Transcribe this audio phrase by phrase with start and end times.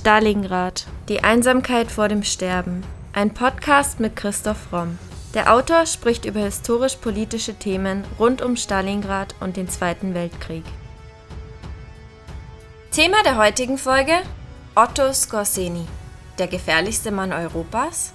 [0.00, 0.86] Stalingrad.
[1.10, 2.84] Die Einsamkeit vor dem Sterben.
[3.12, 4.98] Ein Podcast mit Christoph Romm.
[5.34, 10.64] Der Autor spricht über historisch-politische Themen rund um Stalingrad und den Zweiten Weltkrieg.
[12.92, 14.14] Thema der heutigen Folge:
[14.74, 15.84] Otto Skorseny.
[16.38, 18.14] Der gefährlichste Mann Europas?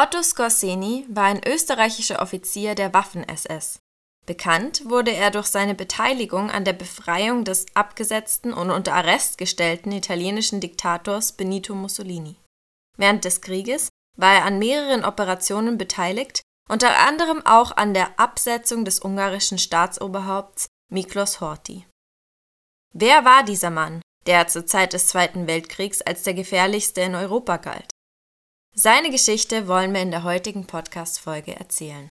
[0.00, 3.80] Otto Skorseny war ein österreichischer Offizier der Waffen-SS.
[4.26, 9.90] Bekannt wurde er durch seine Beteiligung an der Befreiung des abgesetzten und unter Arrest gestellten
[9.90, 12.36] italienischen Diktators Benito Mussolini.
[12.96, 18.84] Während des Krieges war er an mehreren Operationen beteiligt, unter anderem auch an der Absetzung
[18.84, 21.88] des ungarischen Staatsoberhaupts Miklos Horthy.
[22.94, 27.56] Wer war dieser Mann, der zur Zeit des Zweiten Weltkriegs als der gefährlichste in Europa
[27.56, 27.90] galt?
[28.80, 32.08] Seine Geschichte wollen wir in der heutigen Podcast-Folge erzählen.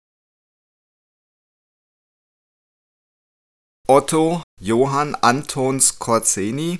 [3.85, 6.79] Otto Johann Anton Skorzeny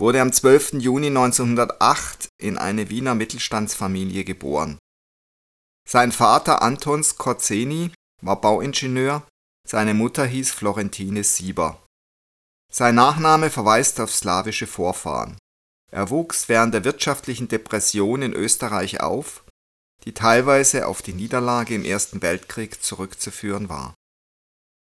[0.00, 0.74] wurde am 12.
[0.74, 4.78] Juni 1908 in eine Wiener Mittelstandsfamilie geboren.
[5.88, 9.26] Sein Vater Anton Skorzeny war Bauingenieur,
[9.66, 11.84] seine Mutter hieß Florentine Sieber.
[12.72, 15.36] Sein Nachname verweist auf slawische Vorfahren.
[15.96, 19.44] Er wuchs während der wirtschaftlichen Depression in Österreich auf,
[20.04, 23.94] die teilweise auf die Niederlage im Ersten Weltkrieg zurückzuführen war.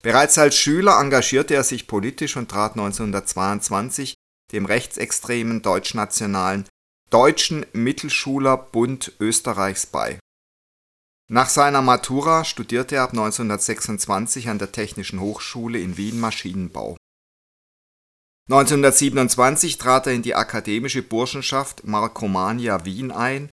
[0.03, 4.13] Bereits als Schüler engagierte er sich politisch und trat 1922
[4.51, 6.67] dem rechtsextremen deutschnationalen
[7.09, 10.19] Deutschen Mittelschuler Bund Österreichs bei.
[11.31, 16.95] Nach seiner Matura studierte er ab 1926 an der Technischen Hochschule in Wien Maschinenbau
[18.49, 23.49] 1927 trat er in die akademische Burschenschaft Markomannia Wien ein,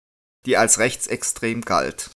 [0.45, 2.11] die als rechtsextrem galt.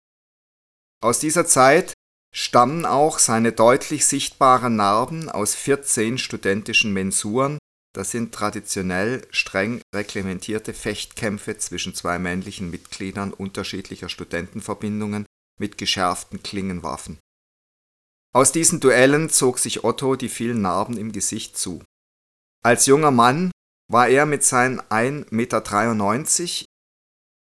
[1.02, 1.94] Aus dieser Zeit
[2.36, 7.58] stammen auch seine deutlich sichtbaren Narben aus 14 studentischen Mensuren,
[7.94, 15.26] das sind traditionell streng reglementierte Fechtkämpfe zwischen zwei männlichen Mitgliedern unterschiedlicher Studentenverbindungen
[15.60, 17.18] mit geschärften Klingenwaffen.
[18.36, 21.82] Aus diesen Duellen zog sich Otto die vielen Narben im Gesicht zu
[22.68, 23.50] als junger Mann
[23.90, 26.66] war er mit seinen 1,93 Meter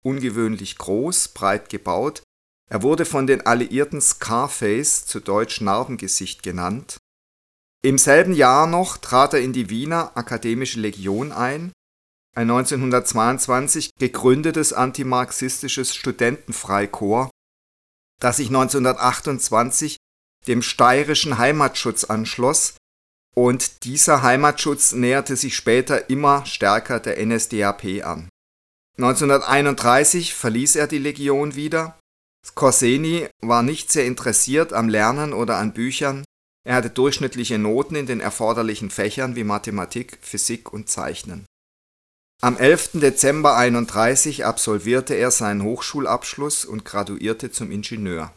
[0.06, 2.24] ungewöhnlich groß, breit gebaut.
[2.69, 7.00] Er wurde von den Alliierten Scarface, zu Deutsch Narbengesicht genannt.
[7.84, 11.74] Im selben Jahr noch trat er in die Wiener Akademische Legion ein,
[12.34, 17.29] ein 1922 gegründetes antimarxistisches Studentenfreikorps,
[18.22, 19.97] das sich 1928
[20.47, 22.78] dem steirischen Heimatschutz anschloss
[23.39, 28.27] und dieser Heimatschutz näherte sich später immer stärker der NSDAP an.
[28.97, 31.97] 1931 verließ er die Legion wieder.
[32.45, 36.25] Skorseny war nicht sehr interessiert am Lernen oder an Büchern,
[36.66, 41.45] er hatte durchschnittliche Noten in den erforderlichen Fächern wie Mathematik, Physik und Zeichnen.
[42.41, 42.91] Am 11.
[42.95, 48.33] Dezember 1931 absolvierte er seinen Hochschulabschluss und graduierte zum Ingenieur.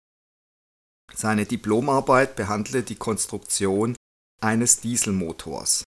[1.12, 3.96] Seine Diplomarbeit behandelte die Konstruktion
[4.42, 5.84] eines Dieselmotors.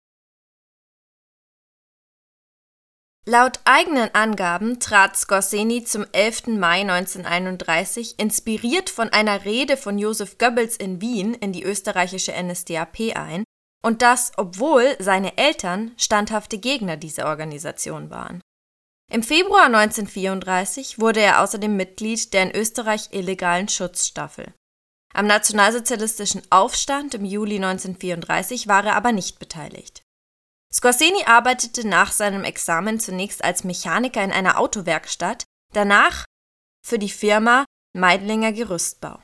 [3.27, 6.47] Laut eigenen Angaben trat Skorseny zum 11.
[6.59, 13.15] Mai 1931 inspiriert von einer Rede von Josef Goebbels in Wien in die österreichische NSDAP
[13.15, 13.43] ein,
[13.83, 18.41] und das, obwohl seine Eltern standhafte Gegner dieser Organisation waren.
[19.11, 24.53] Im Februar 1934 wurde er außerdem Mitglied der in Österreich illegalen Schutzstaffel.
[25.15, 30.03] Am nationalsozialistischen Aufstand im Juli 1934 war er aber nicht beteiligt.
[30.73, 36.25] Skorseny arbeitete nach seinem Examen zunächst als Mechaniker in einer Autowerkstatt, danach
[36.85, 37.63] für die Firma
[37.95, 39.23] Meidlinger Gerüstbau.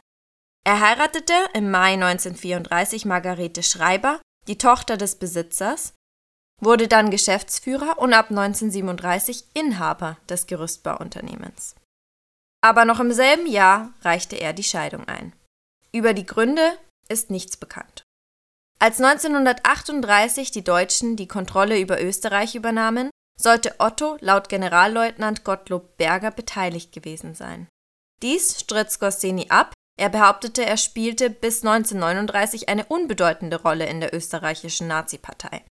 [0.64, 5.94] Er heiratete im Mai 1934 Margarete Schreiber, die Tochter des Besitzers,
[6.62, 11.76] wurde dann Geschäftsführer und ab 1937 Inhaber des Gerüstbauunternehmens.
[12.64, 15.34] Aber noch im selben Jahr reichte er die Scheidung ein.
[15.94, 16.78] Über die Gründe
[17.10, 18.04] ist nichts bekannt.
[18.80, 23.10] Als 1938 die Deutschen die Kontrolle über Österreich übernahmen,
[23.40, 27.68] sollte Otto laut Generalleutnant Gottlob Berger beteiligt gewesen sein.
[28.22, 34.14] Dies stritt Skorseny ab, er behauptete, er spielte bis 1939 eine unbedeutende Rolle in der
[34.14, 35.64] österreichischen Nazi-Partei.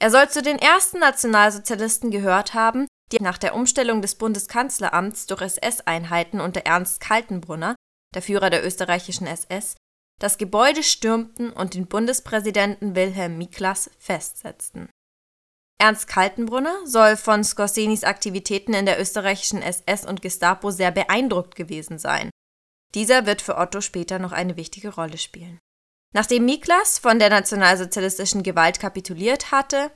[0.00, 5.40] Er soll zu den ersten Nationalsozialisten gehört haben, die nach der Umstellung des Bundeskanzleramts durch
[5.40, 7.74] SS-Einheiten unter Ernst Kaltenbrunner
[8.14, 9.76] der Führer der österreichischen SS,
[10.18, 14.88] das Gebäude stürmten und den Bundespräsidenten Wilhelm Miklas festsetzten.
[15.80, 21.98] Ernst Kaltenbrunner soll von Skorsenys Aktivitäten in der österreichischen SS und Gestapo sehr beeindruckt gewesen
[21.98, 22.30] sein.
[22.94, 25.58] Dieser wird für Otto später noch eine wichtige Rolle spielen.
[26.14, 29.92] Nachdem Miklas von der nationalsozialistischen Gewalt kapituliert hatte,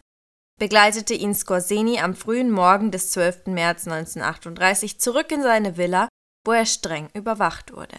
[0.60, 3.46] begleitete ihn Skorseni am frühen Morgen des 12.
[3.46, 6.06] März 1938 zurück in seine Villa,
[6.44, 7.98] wo er streng überwacht wurde.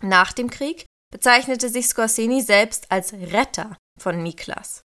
[0.00, 4.82] Nach dem Krieg bezeichnete sich Skorseni selbst als Retter von Miklas.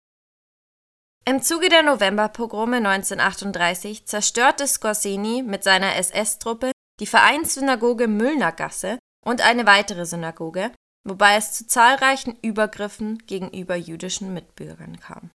[1.25, 9.67] Im Zuge der Novemberpogrome 1938 zerstörte Skorseni mit seiner SS-Truppe die Vereinssynagoge Müllnergasse und eine
[9.67, 10.73] weitere Synagoge,
[11.07, 15.31] wobei es zu zahlreichen Übergriffen gegenüber jüdischen Mitbürgern kam.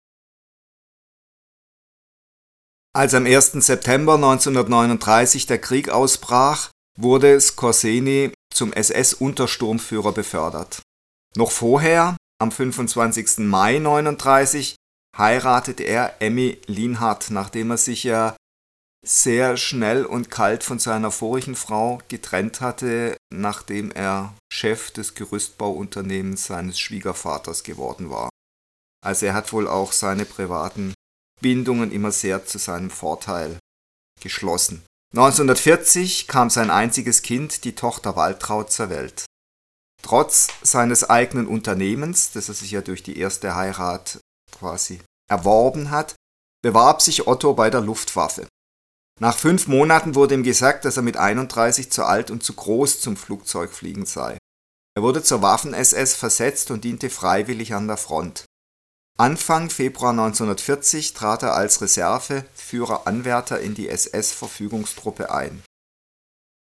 [2.96, 3.54] Als am 1.
[3.54, 6.70] September 1939 der Krieg ausbrach,
[7.00, 10.82] wurde Skorseni zum SS-Untersturmführer befördert.
[11.36, 13.40] Noch vorher, am 25.
[13.40, 14.76] Mai 1939,
[15.18, 18.36] heiratete er Emmy Lienhardt, nachdem er sich ja
[19.06, 26.46] sehr schnell und kalt von seiner vorigen Frau getrennt hatte, nachdem er Chef des Gerüstbauunternehmens
[26.46, 28.30] seines Schwiegervaters geworden war.
[29.04, 30.94] Also er hat wohl auch seine privaten
[31.42, 33.60] Bindungen immer sehr zu seinem Vorteil
[34.22, 34.84] geschlossen.
[35.16, 39.26] 1940 kam sein einziges Kind, die Tochter Waltraud, zur Welt.
[40.02, 44.20] Trotz seines eigenen Unternehmens, das er sich ja durch die erste Heirat
[44.52, 46.16] quasi erworben hat,
[46.64, 48.48] bewarb sich Otto bei der Luftwaffe.
[49.20, 53.00] Nach fünf Monaten wurde ihm gesagt, dass er mit 31 zu alt und zu groß
[53.00, 54.40] zum Flugzeugfliegen sei.
[54.96, 58.46] Er wurde zur Waffen-SS versetzt und diente freiwillig an der Front.
[59.20, 65.64] Anfang Februar 1940 trat er als Reserveführer-Anwärter in die SS-Verfügungstruppe ein.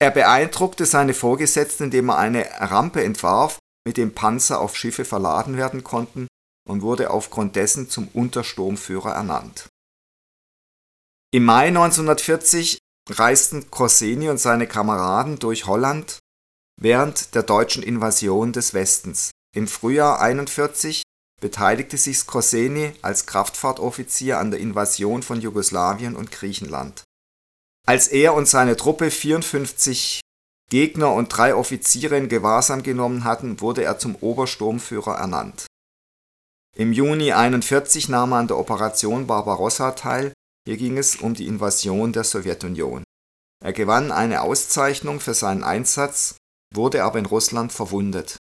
[0.01, 5.57] Er beeindruckte seine Vorgesetzten, indem er eine Rampe entwarf, mit dem Panzer auf Schiffe verladen
[5.57, 6.27] werden konnten
[6.69, 9.69] und wurde aufgrund dessen zum Untersturmführer ernannt.
[11.33, 12.79] Im Mai 1940
[13.09, 16.19] reisten Corseni und seine Kameraden durch Holland
[16.81, 19.31] während der deutschen Invasion des Westens.
[19.55, 21.03] Im Frühjahr 1941
[21.43, 27.03] beteiligte sich Skorseni als Kraftfahrtoffizier an der Invasion von Jugoslawien und Griechenland.
[27.87, 30.21] Als er und seine Truppe 54
[30.71, 35.67] Gegner und drei Offiziere in Gewahrsam genommen hatten, wurde er zum Obersturmführer ernannt.
[36.77, 40.33] Im Juni 1941 nahm er an der Operation Barbarossa teil,
[40.67, 43.03] hier ging es um die Invasion der Sowjetunion.
[43.63, 46.37] Er gewann eine Auszeichnung für seinen Einsatz,
[46.73, 48.39] wurde aber in Russland verwundet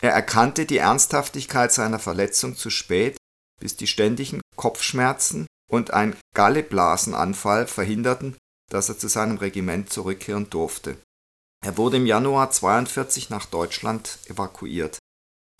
[0.00, 3.16] er erkannte die Ernsthaftigkeit seiner Verletzung zu spät,
[3.60, 8.36] bis die ständigen Kopfschmerzen und ein Galleblasenanfall verhinderten,
[8.70, 10.98] dass er zu seinem Regiment zurückkehren durfte.
[11.64, 14.98] Er wurde im Januar 42 nach Deutschland evakuiert.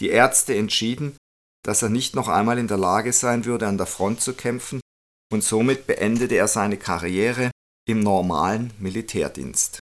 [0.00, 1.16] Die Ärzte entschieden,
[1.64, 4.80] dass er nicht noch einmal in der Lage sein würde, an der Front zu kämpfen,
[5.32, 7.50] und somit beendete er seine Karriere
[7.86, 9.80] im normalen Militärdienst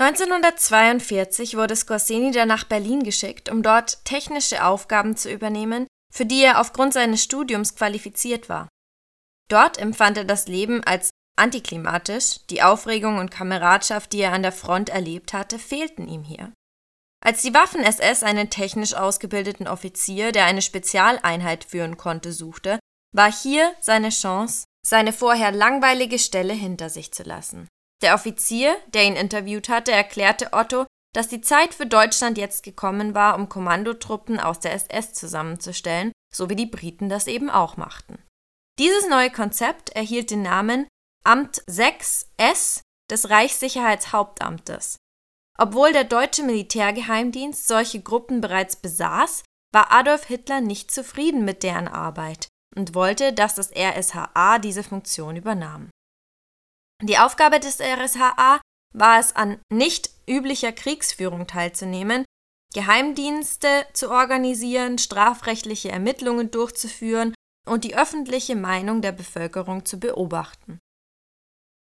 [0.00, 6.42] 1942 wurde Scorseni dann nach Berlin geschickt, um dort technische Aufgaben zu übernehmen, für die
[6.42, 8.66] er aufgrund seines Studiums qualifiziert war.
[9.50, 14.52] Dort empfand er das Leben als antiklimatisch, die Aufregung und Kameradschaft, die er an der
[14.52, 16.50] Front erlebt hatte, fehlten ihm hier.
[17.22, 22.78] Als die Waffen-SS einen technisch ausgebildeten Offizier, der eine Spezialeinheit führen konnte, suchte,
[23.14, 27.68] war hier seine Chance, seine vorher langweilige Stelle hinter sich zu lassen.
[28.02, 33.14] Der Offizier, der ihn interviewt hatte, erklärte Otto, dass die Zeit für Deutschland jetzt gekommen
[33.14, 38.22] war, um Kommandotruppen aus der SS zusammenzustellen, so wie die Briten das eben auch machten.
[38.78, 40.86] Dieses neue Konzept erhielt den Namen
[41.24, 42.80] Amt 6S
[43.10, 44.96] des Reichssicherheitshauptamtes.
[45.58, 49.42] Obwohl der deutsche Militärgeheimdienst solche Gruppen bereits besaß,
[49.72, 55.36] war Adolf Hitler nicht zufrieden mit deren Arbeit und wollte, dass das RSHA diese Funktion
[55.36, 55.90] übernahm.
[57.02, 58.60] Die Aufgabe des RSHA
[58.94, 62.24] war es, an nicht üblicher Kriegsführung teilzunehmen,
[62.74, 67.34] Geheimdienste zu organisieren, strafrechtliche Ermittlungen durchzuführen
[67.66, 70.78] und die öffentliche Meinung der Bevölkerung zu beobachten.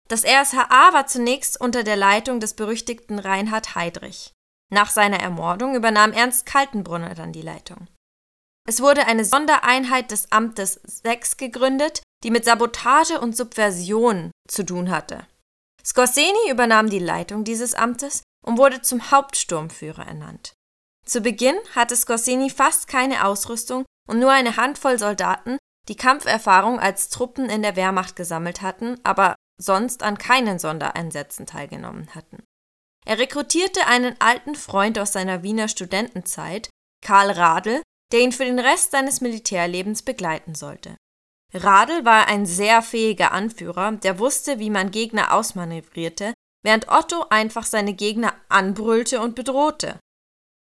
[0.07, 4.33] Das RSHA war zunächst unter der Leitung des berüchtigten Reinhard Heydrich.
[4.71, 7.88] Nach seiner Ermordung übernahm Ernst Kaltenbrunner dann die Leitung.
[8.67, 14.89] Es wurde eine Sondereinheit des Amtes 6 gegründet, die mit Sabotage und Subversion zu tun
[14.89, 15.27] hatte.
[15.86, 20.53] Scorseni übernahm die Leitung dieses Amtes und wurde zum Hauptsturmführer ernannt.
[21.05, 27.10] Zu Beginn hatte Scorseni fast keine Ausrüstung und nur eine Handvoll Soldaten, die Kampferfahrung als
[27.10, 32.44] Truppen in der Wehrmacht gesammelt hatten, aber sonst an keinen Sondereinsätzen teilgenommen hatten.
[33.05, 36.72] Er rekrutierte einen alten Freund aus seiner Wiener Studentenzeit,
[37.05, 40.98] Karl Radl, der ihn für den Rest seines Militärlebens begleiten sollte.
[41.55, 46.33] Radl war ein sehr fähiger Anführer, der wusste, wie man Gegner ausmanövrierte
[46.65, 50.00] während Otto einfach seine Gegner anbrüllte und bedrohte.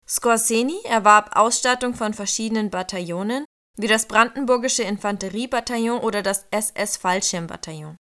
[0.06, 3.44] Scorseni erwarb Ausstattung von verschiedenen Bataillonen,
[3.78, 7.96] wie das Brandenburgische Infanteriebataillon oder das SS-Fallschirmbataillon.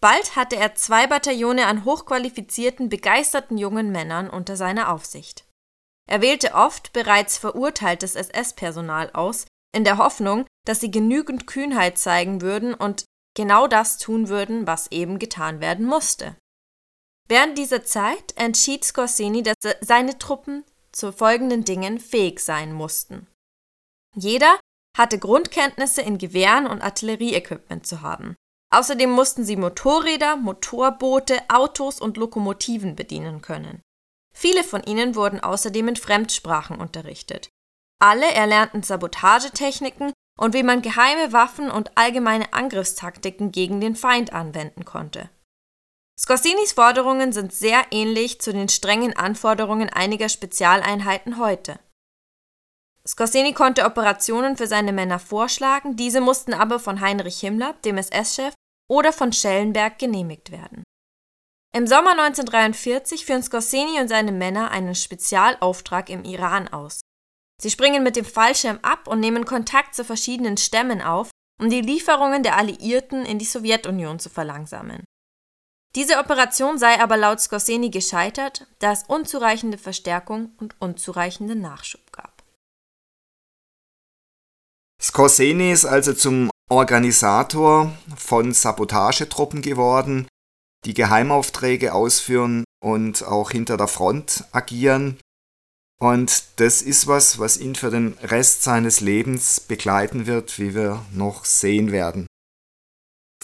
[0.00, 5.46] Bald hatte er zwei Bataillone an hochqualifizierten, begeisterten jungen Männern unter seiner Aufsicht.
[6.08, 12.42] Er wählte oft bereits verurteiltes SS-Personal aus, in der Hoffnung, dass sie genügend Kühnheit zeigen
[12.42, 16.36] würden und genau das tun würden, was eben getan werden musste.
[17.26, 23.26] Während dieser Zeit entschied Scorsini, dass seine Truppen zu folgenden Dingen fähig sein mussten.
[24.14, 24.60] Jeder
[24.96, 28.34] hatte Grundkenntnisse in Gewehren und Artillerieequipment zu haben.
[28.70, 33.80] Außerdem mussten sie Motorräder, Motorboote, Autos und Lokomotiven bedienen können.
[34.34, 37.48] Viele von ihnen wurden außerdem in Fremdsprachen unterrichtet.
[38.00, 44.86] Alle erlernten Sabotagetechniken und wie man geheime Waffen und allgemeine Angriffstaktiken gegen den Feind anwenden
[44.86, 45.28] konnte.
[46.18, 51.78] Scorsinis Forderungen sind sehr ähnlich zu den strengen Anforderungen einiger Spezialeinheiten heute.
[53.06, 58.52] Scorsini konnte Operationen für seine Männer vorschlagen, diese mussten aber von Heinrich Himmler, dem SS-Chef,
[58.90, 60.82] oder von Schellenberg genehmigt werden.
[61.74, 67.00] Im Sommer 1943 führen Scorsini und seine Männer einen Spezialauftrag im Iran aus.
[67.60, 71.80] Sie springen mit dem Fallschirm ab und nehmen Kontakt zu verschiedenen Stämmen auf, um die
[71.80, 75.04] Lieferungen der Alliierten in die Sowjetunion zu verlangsamen.
[75.94, 82.44] Diese Operation sei aber laut Scorseni gescheitert, da es unzureichende Verstärkung und unzureichenden Nachschub gab.
[85.00, 90.28] Scorseni ist also zum Organisator von Sabotagetruppen geworden,
[90.84, 95.18] die Geheimaufträge ausführen und auch hinter der Front agieren.
[96.00, 101.04] Und das ist was, was ihn für den Rest seines Lebens begleiten wird, wie wir
[101.12, 102.26] noch sehen werden.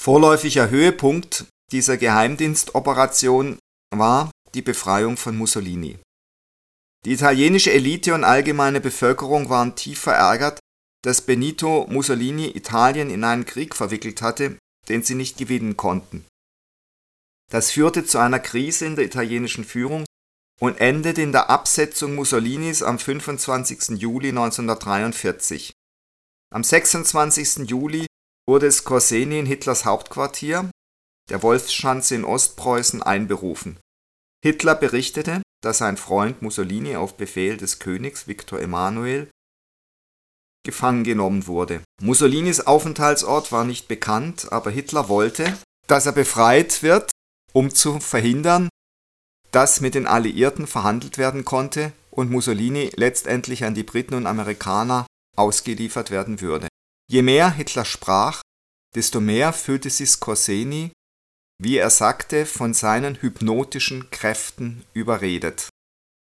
[0.01, 3.59] Vorläufiger Höhepunkt dieser Geheimdienstoperation
[3.91, 5.99] war die Befreiung von Mussolini.
[7.05, 10.61] Die italienische Elite und allgemeine Bevölkerung waren tief verärgert,
[11.03, 14.57] dass Benito Mussolini Italien in einen Krieg verwickelt hatte,
[14.89, 16.25] den sie nicht gewinnen konnten.
[17.51, 20.05] Das führte zu einer Krise in der italienischen Führung
[20.61, 24.01] und endete in der Absetzung Mussolinis am 25.
[24.01, 25.73] Juli 1943.
[26.53, 27.69] Am 26.
[27.69, 28.07] Juli
[28.47, 30.71] wurde Skorseni in Hitlers Hauptquartier,
[31.31, 33.79] der Wolfschanze in Ostpreußen, einberufen.
[34.45, 39.31] Hitler berichtete, dass sein Freund Mussolini auf Befehl des Königs Viktor Emanuel
[40.65, 41.83] gefangen genommen wurde.
[42.03, 47.11] Mussolinis Aufenthaltsort war nicht bekannt, aber Hitler wollte, dass er befreit wird,
[47.53, 48.69] um zu verhindern,
[49.55, 55.07] dass mit den Alliierten verhandelt werden konnte und Mussolini letztendlich an die Briten und Amerikaner
[55.37, 56.67] ausgeliefert werden würde.
[57.09, 58.43] Je mehr Hitler sprach,
[58.97, 60.91] desto mehr fühlte sich Skorseni,
[61.63, 65.69] wie er sagte, von seinen hypnotischen Kräften überredet.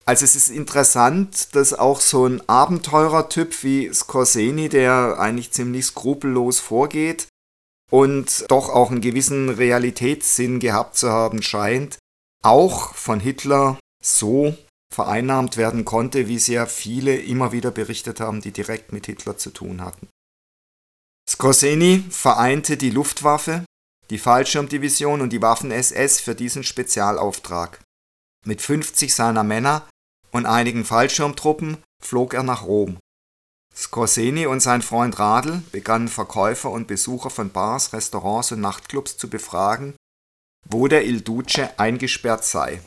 [0.04, 6.58] Also es ist interessant, dass auch so ein Abenteurertyp wie Scorseni, der eigentlich ziemlich skrupellos
[6.58, 7.28] vorgeht
[7.92, 11.99] und doch auch einen gewissen Realitätssinn gehabt zu haben scheint,
[12.42, 14.56] auch von Hitler so
[14.92, 19.50] vereinnahmt werden konnte, wie sehr viele immer wieder berichtet haben, die direkt mit Hitler zu
[19.50, 20.08] tun hatten.
[21.28, 23.64] Scorseni vereinte die Luftwaffe,
[24.10, 27.80] die Fallschirmdivision und die Waffen-SS für diesen Spezialauftrag.
[28.44, 29.88] Mit 50 seiner Männer
[30.32, 32.98] und einigen Fallschirmtruppen flog er nach Rom.
[33.76, 39.30] Scorseni und sein Freund Radl begannen Verkäufer und Besucher von Bars, Restaurants und Nachtclubs zu
[39.30, 39.94] befragen,
[40.68, 42.80] wo der Il Duce eingesperrt sei.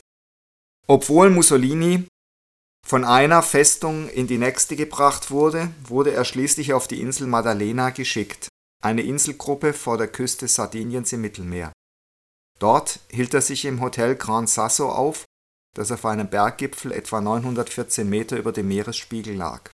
[0.87, 2.07] Obwohl Mussolini
[2.85, 7.91] von einer Festung in die nächste gebracht wurde, wurde er schließlich auf die Insel Maddalena
[7.91, 8.49] geschickt,
[8.83, 11.71] eine Inselgruppe vor der Küste Sardiniens im Mittelmeer.
[12.59, 15.25] Dort hielt er sich im Hotel Gran Sasso auf
[15.73, 19.71] das auf einem Berggipfel etwa 914 Meter über dem Meeresspiegel lag.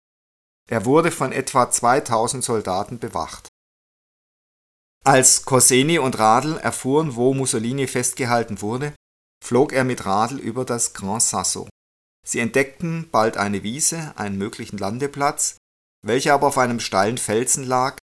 [0.69, 3.47] Er wurde von etwa 2000 Soldaten bewacht.
[5.09, 8.93] Als Corseni und Radl erfuhren, wo Mussolini festgehalten wurde,
[9.43, 11.67] flog er mit Radl über das Grand Sasso.
[12.23, 15.57] Sie entdeckten bald eine Wiese, einen möglichen Landeplatz,
[16.05, 17.97] welcher aber auf einem steilen Felsen lag,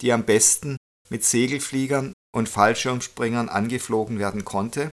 [0.00, 0.78] die am besten
[1.10, 4.90] mit Segelfliegern und Fallschirmspringern angeflogen werden konnte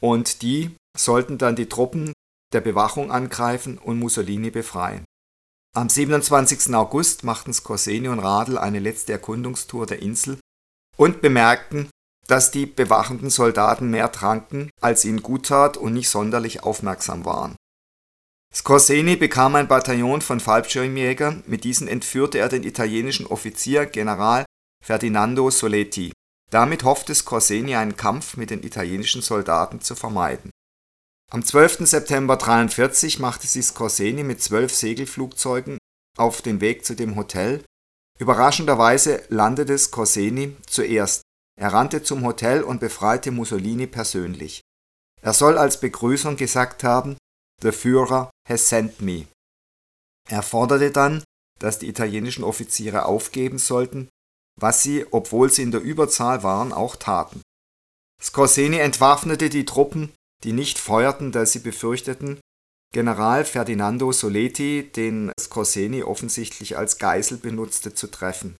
[0.00, 2.12] und die sollten dann die Truppen
[2.52, 5.04] der Bewachung angreifen und Mussolini befreien.
[5.76, 6.74] Am 27.
[6.74, 10.40] August machten Scorseni und Radl eine letzte Erkundungstour der Insel
[10.96, 11.88] und bemerkten,
[12.26, 17.56] dass die bewachenden Soldaten mehr tranken, als ihnen gut tat und nicht sonderlich aufmerksam waren.
[18.54, 24.44] Scorseni bekam ein Bataillon von Fallschirmjägern, mit diesen entführte er den italienischen Offizier General
[24.84, 26.12] Ferdinando Soletti.
[26.50, 30.50] Damit hoffte Skorseni einen Kampf mit den italienischen Soldaten zu vermeiden.
[31.32, 31.78] Am 12.
[31.86, 35.78] September 1943 machte sich Skorseni mit zwölf Segelflugzeugen
[36.16, 37.64] auf den Weg zu dem Hotel.
[38.18, 41.22] Überraschenderweise landete Skorseni zuerst.
[41.60, 44.60] Er rannte zum Hotel und befreite Mussolini persönlich.
[45.20, 47.16] Er soll als Begrüßung gesagt haben,
[47.62, 49.26] The Führer has sent me.
[50.28, 51.22] Er forderte dann,
[51.60, 54.08] dass die italienischen Offiziere aufgeben sollten,
[54.60, 57.42] was sie, obwohl sie in der Überzahl waren, auch taten.
[58.22, 60.12] Skorseni entwaffnete die Truppen,
[60.44, 62.40] die nicht feuerten, da sie befürchteten,
[62.92, 68.56] General Ferdinando Soleti, den Skorseni offensichtlich als Geisel benutzte, zu treffen.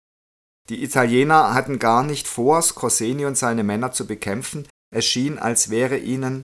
[0.69, 5.71] Die Italiener hatten gar nicht vor, Skorseni und seine Männer zu bekämpfen, es schien, als
[5.71, 6.43] wäre ihnen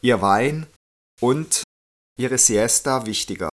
[0.00, 0.66] ihr Wein
[1.20, 1.62] und
[2.18, 3.50] ihre Siesta wichtiger.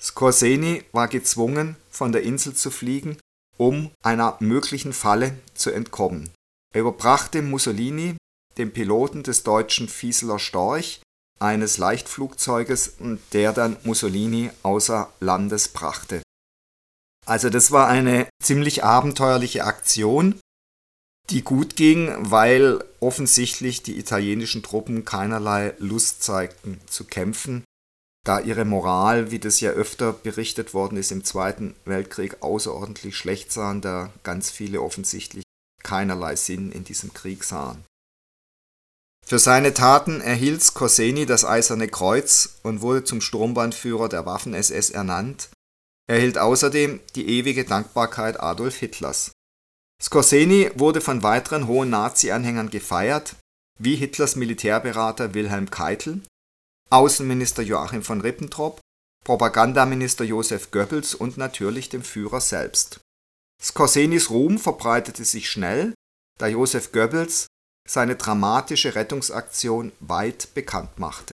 [0.00, 3.18] Skorseni war gezwungen, von der Insel zu fliegen,
[3.58, 6.30] um einer möglichen Falle zu entkommen.
[6.74, 8.16] Er überbrachte Mussolini,
[8.56, 11.02] dem Piloten des deutschen Fieseler Storch,
[11.40, 12.94] eines Leichtflugzeuges,
[13.32, 16.22] der dann Mussolini außer Landes brachte.
[17.26, 20.38] Also das war eine ziemlich abenteuerliche Aktion,
[21.30, 27.64] die gut ging, weil offensichtlich die italienischen Truppen keinerlei Lust zeigten zu kämpfen
[28.24, 33.52] da ihre Moral, wie das ja öfter berichtet worden ist, im Zweiten Weltkrieg außerordentlich schlecht
[33.52, 35.44] sahen, da ganz viele offensichtlich
[35.82, 37.84] keinerlei Sinn in diesem Krieg sahen.
[39.26, 45.48] Für seine Taten erhielt Skorseni das Eiserne Kreuz und wurde zum Sturmbandführer der Waffen-SS ernannt.
[46.06, 49.32] Er erhielt außerdem die ewige Dankbarkeit Adolf Hitlers.
[50.02, 53.36] Skorseni wurde von weiteren hohen Nazi-Anhängern gefeiert,
[53.78, 56.20] wie Hitlers Militärberater Wilhelm Keitel,
[56.90, 58.80] Außenminister Joachim von Ribbentrop,
[59.24, 63.00] Propagandaminister Joseph Goebbels und natürlich dem Führer selbst.
[63.62, 65.94] Skorsenis Ruhm verbreitete sich schnell,
[66.38, 67.46] da Joseph Goebbels
[67.88, 71.32] seine dramatische Rettungsaktion weit bekannt machte.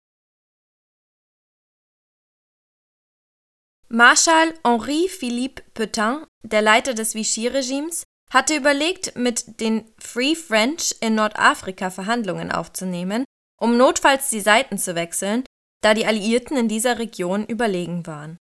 [3.88, 8.02] Marschall Henri-Philippe Pétain, der Leiter des Vichy-Regimes,
[8.32, 13.24] hatte überlegt, mit den Free French in Nordafrika Verhandlungen aufzunehmen
[13.64, 15.44] um notfalls die Seiten zu wechseln,
[15.82, 18.36] da die Alliierten in dieser Region überlegen waren.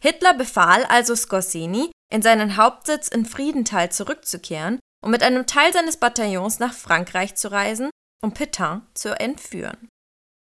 [0.00, 5.98] Hitler befahl also Skorseni, in seinen Hauptsitz in Friedenthal zurückzukehren und mit einem Teil seines
[5.98, 7.90] Bataillons nach Frankreich zu reisen,
[8.24, 9.88] um Pétain zu entführen.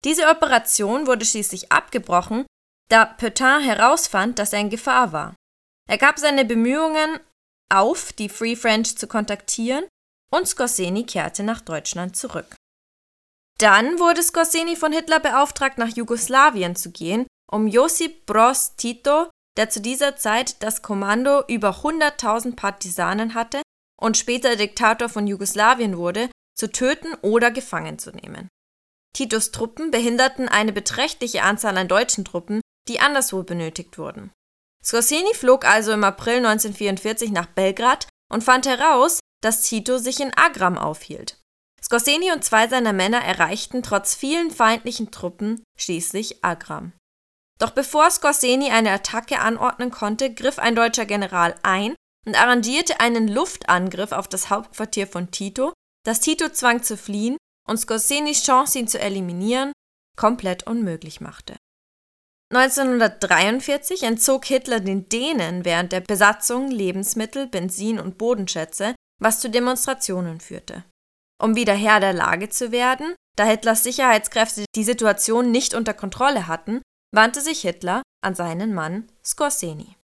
[0.07, 2.47] Diese Operation wurde schließlich abgebrochen,
[2.89, 5.35] da Pétain herausfand, dass er in Gefahr war.
[5.87, 7.21] Er gab seine Bemühungen
[7.71, 9.85] auf, die Free French zu kontaktieren,
[10.31, 12.57] und Skorseni kehrte nach Deutschland zurück.
[13.59, 19.69] Dann wurde Skorseni von Hitler beauftragt, nach Jugoslawien zu gehen, um Josip Broz Tito, der
[19.69, 23.61] zu dieser Zeit das Kommando über 100.000 Partisanen hatte
[24.05, 28.49] und später Diktator von Jugoslawien wurde, zu töten oder gefangen zu nehmen.
[29.15, 34.31] Titos Truppen behinderten eine beträchtliche Anzahl an deutschen Truppen, die anderswo benötigt wurden.
[34.85, 40.35] Skorseni flog also im April 1944 nach Belgrad und fand heraus, dass Tito sich in
[40.35, 41.41] Agram aufhielt.
[41.83, 46.93] Skorseni und zwei seiner Männer erreichten trotz vielen feindlichen Truppen schließlich Agram.
[47.59, 53.29] Doch bevor Skorseni eine Attacke anordnen konnte, griff ein deutscher General ein und arrangierte einen
[53.29, 55.73] Luftangriff auf das Hauptquartier von Tito,
[56.05, 57.37] das Tito zwang zu fliehen
[57.69, 59.73] und Skorsenis Chance, ihn zu eliminieren,
[60.17, 61.57] komplett unmöglich machte.
[62.53, 70.41] 1943 entzog Hitler den Dänen während der Besatzung Lebensmittel, Benzin und Bodenschätze, was zu Demonstrationen
[70.41, 70.85] führte.
[71.43, 76.47] Um wieder Herr der Lage zu werden, da Hitlers Sicherheitskräfte die Situation nicht unter Kontrolle
[76.47, 76.83] hatten,
[77.13, 79.97] wandte sich Hitler an seinen Mann Skorseni.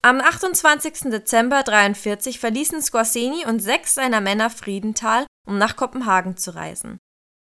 [0.00, 1.10] Am 28.
[1.10, 6.98] Dezember 1943 verließen Skorseni und sechs seiner Männer Friedenthal, um nach Kopenhagen zu reisen.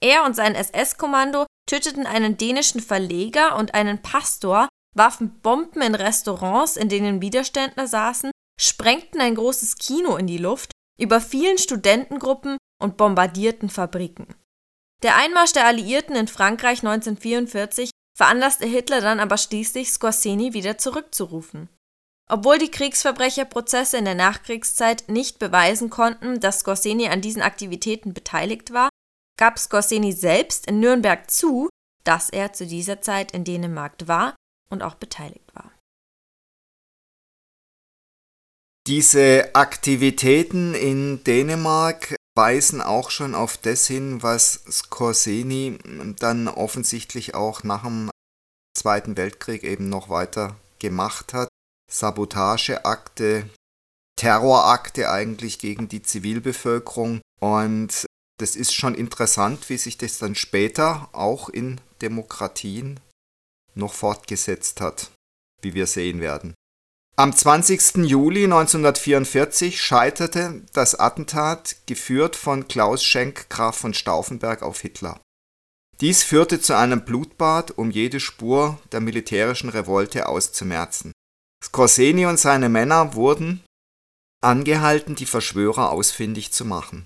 [0.01, 6.77] Er und sein SS-Kommando töteten einen dänischen Verleger und einen Pastor, warfen Bomben in Restaurants,
[6.77, 13.69] in denen Widerständler saßen, sprengten ein großes Kino in die Luft, überfielen Studentengruppen und bombardierten
[13.69, 14.27] Fabriken.
[15.03, 21.69] Der Einmarsch der Alliierten in Frankreich 1944 veranlasste Hitler dann aber schließlich, Skorseni wieder zurückzurufen.
[22.29, 28.73] Obwohl die Kriegsverbrecherprozesse in der Nachkriegszeit nicht beweisen konnten, dass Skorseni an diesen Aktivitäten beteiligt
[28.73, 28.89] war,
[29.39, 31.69] gab Skorseni selbst in Nürnberg zu,
[32.03, 34.35] dass er zu dieser Zeit in Dänemark war
[34.69, 35.71] und auch beteiligt war.
[38.87, 45.79] Diese Aktivitäten in Dänemark weisen auch schon auf das hin, was Skorseni
[46.19, 48.09] dann offensichtlich auch nach dem
[48.77, 51.49] Zweiten Weltkrieg eben noch weiter gemacht hat.
[51.89, 53.49] Sabotageakte,
[54.17, 57.21] Terrorakte eigentlich gegen die Zivilbevölkerung.
[57.39, 58.05] Und
[58.39, 62.99] das ist schon interessant, wie sich das dann später auch in Demokratien
[63.73, 65.11] noch fortgesetzt hat,
[65.61, 66.53] wie wir sehen werden.
[67.15, 68.05] Am 20.
[68.05, 75.19] Juli 1944 scheiterte das Attentat, geführt von Klaus Schenk Graf von Stauffenberg auf Hitler.
[75.99, 81.11] Dies führte zu einem Blutbad, um jede Spur der militärischen Revolte auszumerzen.
[81.63, 83.63] Skorseni und seine Männer wurden
[84.41, 87.05] angehalten, die Verschwörer ausfindig zu machen.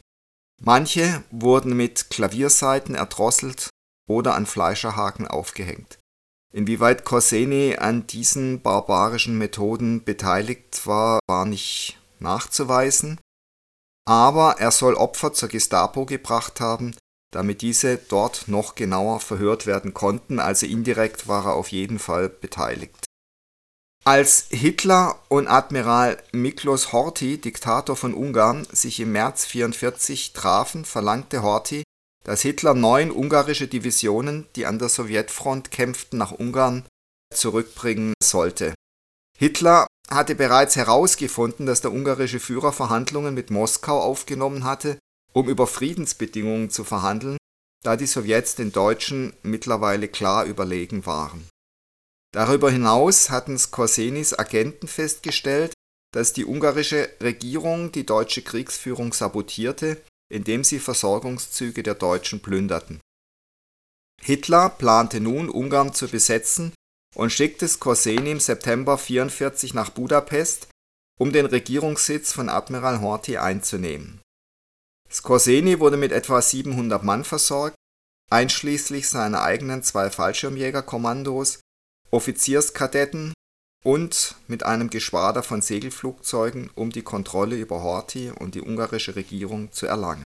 [0.62, 3.70] Manche wurden mit Klaviersaiten erdrosselt
[4.08, 5.98] oder an Fleischerhaken aufgehängt.
[6.54, 13.20] Inwieweit Corseni an diesen barbarischen Methoden beteiligt war, war nicht nachzuweisen,
[14.06, 16.94] aber er soll Opfer zur Gestapo gebracht haben,
[17.32, 22.28] damit diese dort noch genauer verhört werden konnten, also indirekt war er auf jeden Fall
[22.28, 23.01] beteiligt.
[24.04, 31.44] Als Hitler und Admiral Miklos Horthy, Diktator von Ungarn, sich im März 1944 trafen, verlangte
[31.44, 31.84] Horthy,
[32.24, 36.84] dass Hitler neun ungarische Divisionen, die an der Sowjetfront kämpften, nach Ungarn
[37.32, 38.74] zurückbringen sollte.
[39.38, 44.98] Hitler hatte bereits herausgefunden, dass der ungarische Führer Verhandlungen mit Moskau aufgenommen hatte,
[45.32, 47.38] um über Friedensbedingungen zu verhandeln,
[47.84, 51.48] da die Sowjets den Deutschen mittlerweile klar überlegen waren.
[52.34, 55.74] Darüber hinaus hatten Skorsenis Agenten festgestellt,
[56.14, 63.02] dass die ungarische Regierung die deutsche Kriegsführung sabotierte indem sie Versorgungszüge der Deutschen plünderten.
[64.22, 66.74] Hitler plante nun, Ungarn zu besetzen
[67.16, 70.68] und schickte Skorseni im September 1944 nach Budapest,
[71.20, 74.22] um den Regierungssitz von Admiral Horthy einzunehmen.
[75.12, 77.76] Skorseni wurde mit etwa 700 Mann versorgt,
[78.32, 81.60] einschließlich seiner eigenen zwei Fallschirmjägerkommandos,
[82.12, 83.34] Offizierskadetten
[83.84, 89.72] und mit einem Geschwader von Segelflugzeugen, um die Kontrolle über Horthy und die ungarische Regierung
[89.72, 90.24] zu erlangen.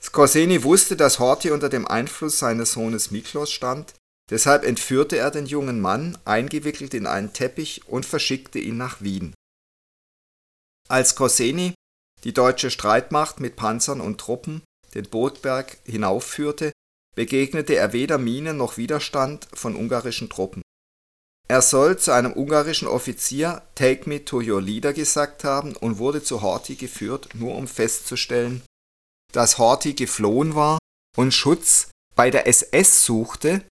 [0.00, 3.94] Skorseni wusste, dass Horthy unter dem Einfluss seines Sohnes Miklos stand,
[4.30, 9.34] deshalb entführte er den jungen Mann, eingewickelt in einen Teppich, und verschickte ihn nach Wien.
[10.88, 11.74] Als Skorseni
[12.24, 14.62] die deutsche Streitmacht mit Panzern und Truppen
[14.94, 16.71] den Bodberg hinaufführte,
[17.14, 20.62] begegnete er weder Minen noch Widerstand von ungarischen Truppen.
[21.48, 26.22] Er soll zu einem ungarischen Offizier Take me to your leader gesagt haben und wurde
[26.22, 28.62] zu Horthy geführt, nur um festzustellen,
[29.32, 30.78] dass Horthy geflohen war
[31.16, 33.64] und Schutz bei der SS suchte,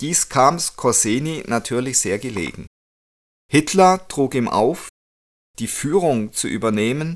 [0.00, 2.66] dies kam Skorseni natürlich sehr gelegen.
[3.50, 4.88] Hitler trug ihm auf,
[5.58, 7.14] die Führung zu übernehmen,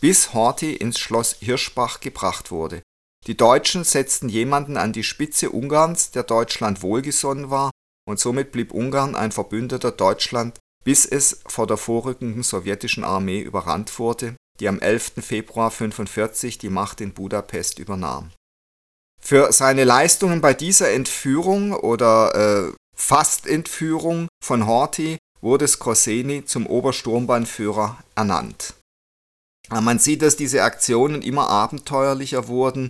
[0.00, 2.81] bis Horthy ins Schloss Hirschbach gebracht wurde.
[3.26, 7.70] Die Deutschen setzten jemanden an die Spitze Ungarns, der Deutschland wohlgesonnen war
[8.08, 13.96] und somit blieb Ungarn ein Verbündeter Deutschland, bis es vor der vorrückenden sowjetischen Armee überrannt
[14.00, 15.12] wurde, die am 11.
[15.20, 18.32] Februar 1945 die Macht in Budapest übernahm.
[19.20, 28.02] Für seine Leistungen bei dieser Entführung oder äh, Fastentführung von Horthy wurde Skorseni zum Obersturmbannführer
[28.16, 28.74] ernannt.
[29.70, 32.88] Man sieht, dass diese Aktionen immer abenteuerlicher wurden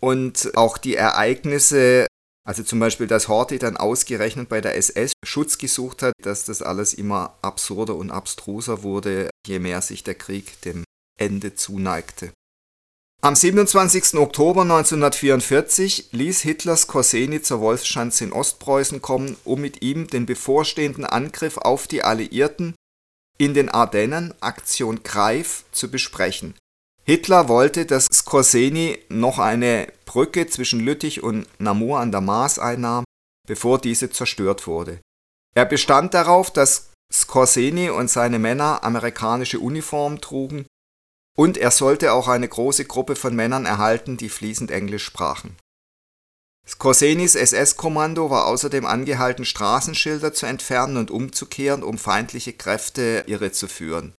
[0.00, 2.06] und auch die Ereignisse
[2.46, 6.62] also zum Beispiel, dass Horthy dann ausgerechnet bei der SS Schutz gesucht hat, dass das
[6.62, 10.84] alles immer absurder und abstruser wurde, je mehr sich der Krieg dem
[11.18, 12.32] Ende zuneigte.
[13.20, 14.14] Am 27.
[14.14, 21.04] Oktober 1944 ließ Hitler Skorseni zur Wolfschanze in Ostpreußen kommen, um mit ihm den bevorstehenden
[21.04, 22.76] Angriff auf die Alliierten
[23.38, 26.54] in den Ardennen, Aktion Greif, zu besprechen.
[27.06, 33.04] Hitler wollte, dass Skorseni noch eine Brücke zwischen Lüttich und Namur an der Maas einnahm,
[33.46, 35.00] bevor diese zerstört wurde.
[35.54, 40.66] Er bestand darauf, dass Skorseni und seine Männer amerikanische Uniformen trugen
[41.36, 45.56] und er sollte auch eine große Gruppe von Männern erhalten, die fließend Englisch sprachen.
[46.66, 54.14] Skorsenis SS-Kommando war außerdem angehalten, Straßenschilder zu entfernen und umzukehren, um feindliche Kräfte irrezuführen.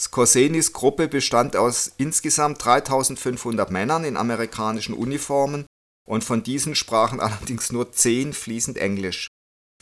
[0.00, 5.66] Skorsenis Gruppe bestand aus insgesamt 3500 Männern in amerikanischen Uniformen
[6.08, 9.28] und von diesen sprachen allerdings nur zehn fließend Englisch.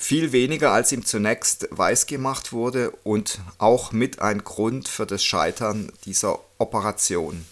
[0.01, 5.93] Viel weniger als ihm zunächst weisgemacht wurde und auch mit ein Grund für das Scheitern
[6.05, 7.45] dieser Operation.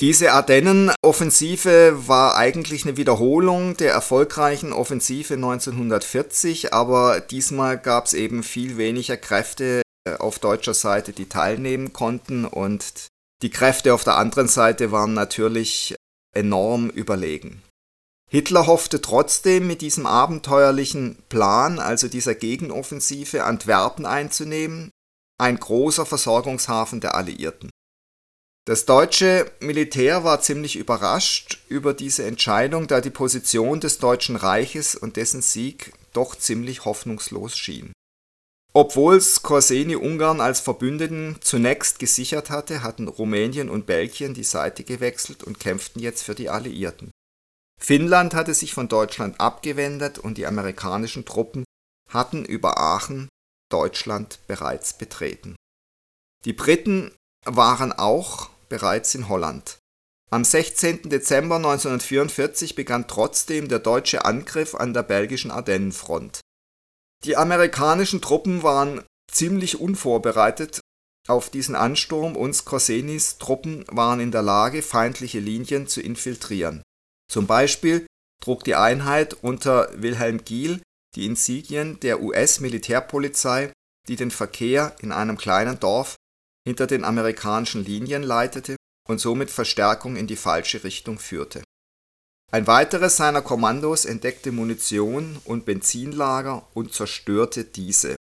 [0.00, 8.42] Diese Ardennen-Offensive war eigentlich eine Wiederholung der erfolgreichen Offensive 1940, aber diesmal gab es eben
[8.42, 9.82] viel weniger Kräfte
[10.18, 13.08] auf deutscher Seite, die teilnehmen konnten und
[13.42, 15.94] die Kräfte auf der anderen Seite waren natürlich
[16.34, 17.62] enorm überlegen.
[18.30, 24.90] Hitler hoffte trotzdem mit diesem abenteuerlichen Plan, also dieser Gegenoffensive, Antwerpen einzunehmen,
[25.38, 27.70] ein großer Versorgungshafen der Alliierten.
[28.66, 34.94] Das deutsche Militär war ziemlich überrascht über diese Entscheidung, da die Position des Deutschen Reiches
[34.94, 37.92] und dessen Sieg doch ziemlich hoffnungslos schien.
[38.72, 45.42] Obwohl Skorseni Ungarn als Verbündeten zunächst gesichert hatte, hatten Rumänien und Belgien die Seite gewechselt
[45.42, 47.10] und kämpften jetzt für die Alliierten.
[47.80, 51.64] Finnland hatte sich von Deutschland abgewendet und die amerikanischen Truppen
[52.08, 53.28] hatten über Aachen
[53.72, 55.56] Deutschland bereits betreten.
[56.44, 57.12] Die Briten
[57.44, 59.78] waren auch bereits in Holland.
[60.30, 61.08] Am 16.
[61.08, 66.40] Dezember 1944 begann trotzdem der deutsche Angriff an der belgischen Ardennenfront.
[67.24, 70.80] Die amerikanischen Truppen waren ziemlich unvorbereitet
[71.28, 76.82] auf diesen Ansturm und Skorsenis Truppen waren in der Lage, feindliche Linien zu infiltrieren.
[77.30, 78.06] Zum Beispiel
[78.42, 80.80] trug die Einheit unter Wilhelm Giel
[81.14, 83.72] die Insigien der US-Militärpolizei,
[84.08, 86.16] die den Verkehr in einem kleinen Dorf
[86.66, 88.76] hinter den amerikanischen Linien leitete
[89.08, 91.62] und somit Verstärkung in die falsche Richtung führte.
[92.52, 98.16] Ein weiteres seiner Kommandos entdeckte Munition und Benzinlager und zerstörte diese.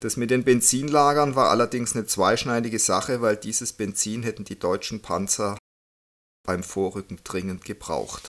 [0.00, 5.02] Das mit den Benzinlagern war allerdings eine zweischneidige Sache, weil dieses Benzin hätten die deutschen
[5.02, 5.58] Panzer
[6.46, 8.28] beim Vorrücken dringend gebraucht.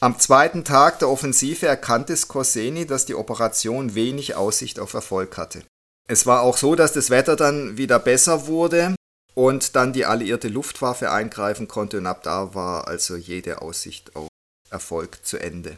[0.00, 5.64] Am zweiten Tag der Offensive erkannte Skorseni, dass die Operation wenig Aussicht auf Erfolg hatte.
[6.06, 8.94] Es war auch so, dass das Wetter dann wieder besser wurde
[9.38, 14.26] und dann die alliierte Luftwaffe eingreifen konnte und ab da war also jede Aussicht auf
[14.68, 15.76] Erfolg zu Ende.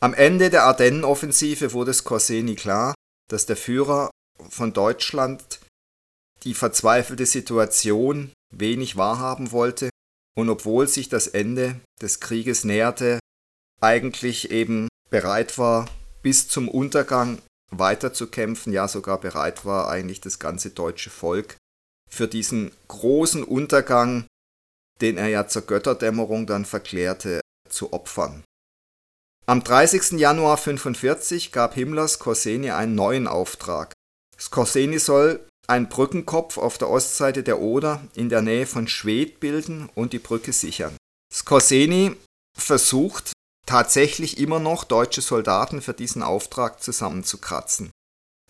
[0.00, 2.92] Am Ende der Ardennenoffensive wurde Skorseni klar,
[3.30, 4.10] dass der Führer
[4.50, 5.60] von Deutschland
[6.42, 9.88] die verzweifelte Situation wenig wahrhaben wollte
[10.36, 13.20] und obwohl sich das Ende des Krieges näherte,
[13.80, 15.88] eigentlich eben bereit war,
[16.22, 17.38] bis zum Untergang
[17.70, 21.56] weiterzukämpfen, ja sogar bereit war, eigentlich das ganze deutsche Volk
[22.12, 24.26] für diesen großen Untergang,
[25.00, 28.44] den er ja zur Götterdämmerung dann verklärte, zu opfern.
[29.46, 30.20] Am 30.
[30.20, 33.92] Januar 1945 gab Himmler Skorseni einen neuen Auftrag.
[34.38, 39.88] Skorseni soll einen Brückenkopf auf der Ostseite der Oder in der Nähe von Schwedt bilden
[39.94, 40.96] und die Brücke sichern.
[41.32, 42.14] Skorseni
[42.56, 43.32] versucht
[43.66, 47.90] tatsächlich immer noch deutsche Soldaten für diesen Auftrag zusammenzukratzen.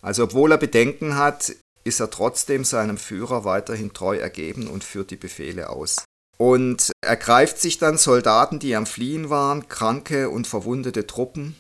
[0.02, 5.10] Also obwohl er Bedenken hat, ist er trotzdem seinem Führer weiterhin treu ergeben und führt
[5.10, 6.04] die Befehle aus.
[6.38, 11.56] Und er greift sich dann Soldaten, die am Fliehen waren, kranke und verwundete Truppen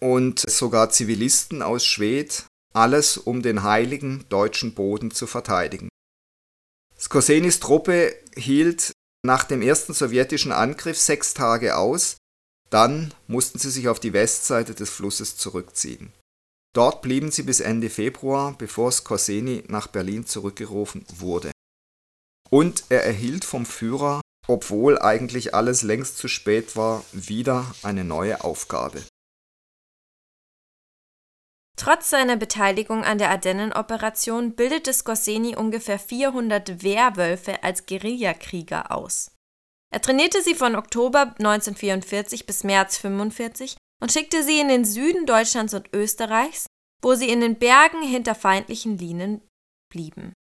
[0.00, 5.88] und sogar Zivilisten aus Schwedt, alles um den heiligen deutschen Boden zu verteidigen.
[6.98, 8.92] Skorsenis Truppe hielt
[9.24, 12.16] nach dem ersten sowjetischen Angriff sechs Tage aus,
[12.70, 16.12] dann mussten sie sich auf die Westseite des Flusses zurückziehen.
[16.76, 21.50] Dort blieben sie bis Ende Februar, bevor Skorseni nach Berlin zurückgerufen wurde.
[22.50, 28.44] Und er erhielt vom Führer, obwohl eigentlich alles längst zu spät war, wieder eine neue
[28.44, 29.02] Aufgabe.
[31.78, 39.30] Trotz seiner Beteiligung an der Ardennenoperation bildete Skorseni ungefähr 400 Wehrwölfe als Guerillakrieger aus.
[39.90, 45.26] Er trainierte sie von Oktober 1944 bis März 1945 und schickte sie in den Süden
[45.26, 46.65] Deutschlands und Österreichs,
[47.02, 49.42] wo sie in den Bergen hinter feindlichen Linien
[49.92, 50.32] blieben.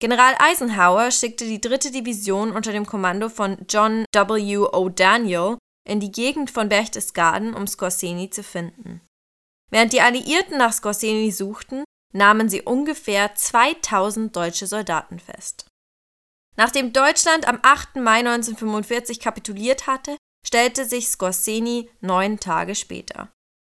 [0.00, 4.56] General Eisenhower schickte die dritte Division unter dem Kommando von John W.
[4.56, 9.02] O'Daniel in die Gegend von Berchtesgaden, um Skorseni zu finden.
[9.70, 15.66] Während die Alliierten nach Skorseni suchten, nahmen sie ungefähr 2000 deutsche Soldaten fest.
[16.56, 17.96] Nachdem Deutschland am 8.
[17.96, 20.16] Mai 1945 kapituliert hatte,
[20.46, 23.30] stellte sich Skorseni neun Tage später.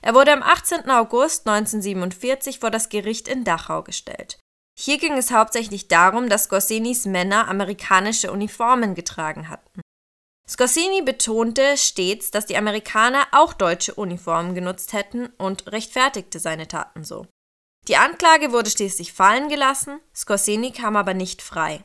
[0.05, 0.87] Er wurde am 18.
[0.91, 4.37] August 1947 vor das Gericht in Dachau gestellt.
[4.77, 9.81] Hier ging es hauptsächlich darum, dass Skorsenis Männer amerikanische Uniformen getragen hatten.
[10.47, 17.03] Skorseni betonte stets, dass die Amerikaner auch deutsche Uniformen genutzt hätten und rechtfertigte seine Taten
[17.03, 17.25] so.
[17.87, 21.83] Die Anklage wurde schließlich fallen gelassen, Skorseni kam aber nicht frei.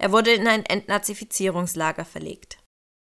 [0.00, 2.58] Er wurde in ein Entnazifizierungslager verlegt.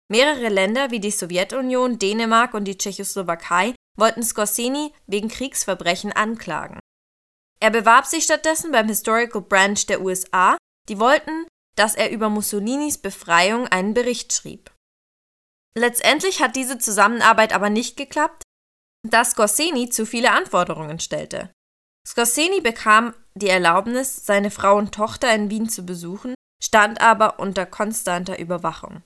[0.10, 6.80] Mehrere Länder wie die Sowjetunion, Dänemark und die Tschechoslowakei wollten Skorseni wegen Kriegsverbrechen anklagen.
[7.60, 10.58] Er bewarb sich stattdessen beim Historical Branch der USA,
[10.90, 14.72] die wollten, dass er über Mussolinis Befreiung einen Bericht schrieb.
[15.76, 18.44] Letztendlich hat diese Zusammenarbeit aber nicht geklappt,
[19.08, 21.52] da Skorseni zu viele Anforderungen stellte.
[22.08, 27.66] Skorseni bekam die Erlaubnis, seine Frau und Tochter in Wien zu besuchen, stand aber unter
[27.66, 29.02] konstanter Überwachung.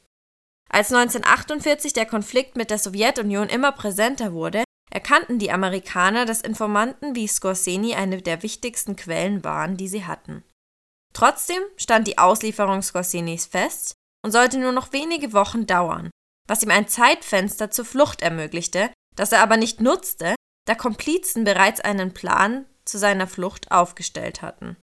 [0.69, 4.63] Als 1948 der Konflikt mit der Sowjetunion immer präsenter wurde,
[4.97, 10.43] erkannten die Amerikaner, dass Informanten wie Skorseni eine der wichtigsten Quellen waren, die sie hatten.
[11.13, 13.93] Trotzdem stand die Auslieferung Scorsenis fest
[14.25, 16.09] und sollte nur noch wenige Wochen dauern,
[16.47, 20.33] was ihm ein Zeitfenster zur Flucht ermöglichte, das er aber nicht nutzte,
[20.67, 24.77] da Komplizen bereits einen Plan zu seiner Flucht aufgestellt hatten.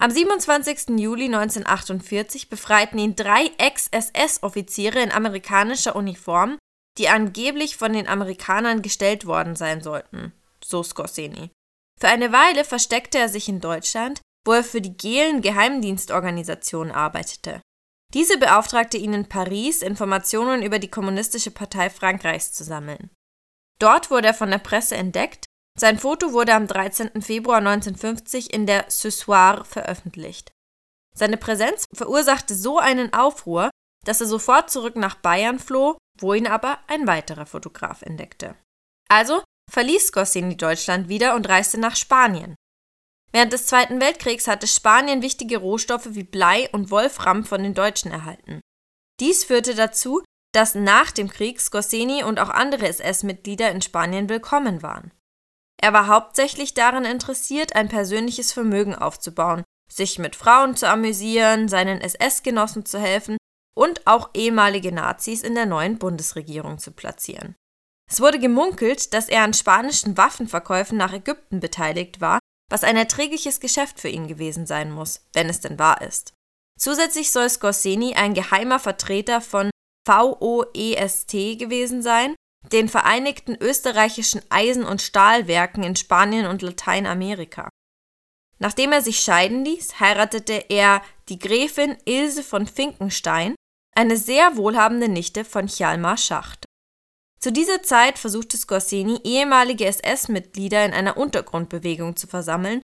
[0.00, 0.98] Am 27.
[0.98, 6.56] Juli 1948 befreiten ihn drei Ex-SS-Offiziere in amerikanischer Uniform,
[6.98, 11.50] die angeblich von den Amerikanern gestellt worden sein sollten, so Scorseni.
[12.00, 17.60] Für eine Weile versteckte er sich in Deutschland, wo er für die Gehlen Geheimdienstorganisation arbeitete.
[18.12, 23.10] Diese beauftragte ihn in Paris, Informationen über die Kommunistische Partei Frankreichs zu sammeln.
[23.78, 25.46] Dort wurde er von der Presse entdeckt
[25.78, 27.22] sein Foto wurde am 13.
[27.22, 30.52] Februar 1950 in der Ce Soir veröffentlicht.
[31.14, 33.70] Seine Präsenz verursachte so einen Aufruhr,
[34.04, 38.54] dass er sofort zurück nach Bayern floh, wo ihn aber ein weiterer Fotograf entdeckte.
[39.08, 42.54] Also verließ Scorsini Deutschland wieder und reiste nach Spanien.
[43.32, 48.10] Während des Zweiten Weltkriegs hatte Spanien wichtige Rohstoffe wie Blei und Wolfram von den Deutschen
[48.10, 48.60] erhalten.
[49.20, 50.22] Dies führte dazu,
[50.54, 55.12] dass nach dem Krieg Scorsini und auch andere SS-Mitglieder in Spanien willkommen waren.
[55.80, 62.00] Er war hauptsächlich daran interessiert, ein persönliches Vermögen aufzubauen, sich mit Frauen zu amüsieren, seinen
[62.00, 63.38] SS-Genossen zu helfen
[63.74, 67.54] und auch ehemalige Nazis in der neuen Bundesregierung zu platzieren.
[68.10, 72.38] Es wurde gemunkelt, dass er an spanischen Waffenverkäufen nach Ägypten beteiligt war,
[72.70, 76.34] was ein erträgliches Geschäft für ihn gewesen sein muss, wenn es denn wahr ist.
[76.78, 79.70] Zusätzlich soll Scorseni ein geheimer Vertreter von
[80.06, 82.34] VOEST gewesen sein,
[82.72, 87.68] den Vereinigten Österreichischen Eisen- und Stahlwerken in Spanien und Lateinamerika.
[88.58, 93.54] Nachdem er sich scheiden ließ, heiratete er die Gräfin Ilse von Finkenstein,
[93.94, 96.64] eine sehr wohlhabende Nichte von Hjalmar Schacht.
[97.40, 102.80] Zu dieser Zeit versuchte Scorseni, ehemalige SS-Mitglieder in einer Untergrundbewegung zu versammeln,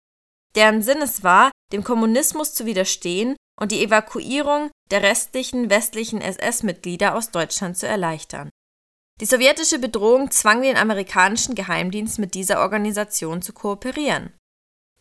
[0.56, 7.14] deren Sinn es war, dem Kommunismus zu widerstehen und die Evakuierung der restlichen westlichen SS-Mitglieder
[7.14, 8.50] aus Deutschland zu erleichtern.
[9.20, 14.32] Die sowjetische Bedrohung zwang den amerikanischen Geheimdienst mit dieser Organisation zu kooperieren.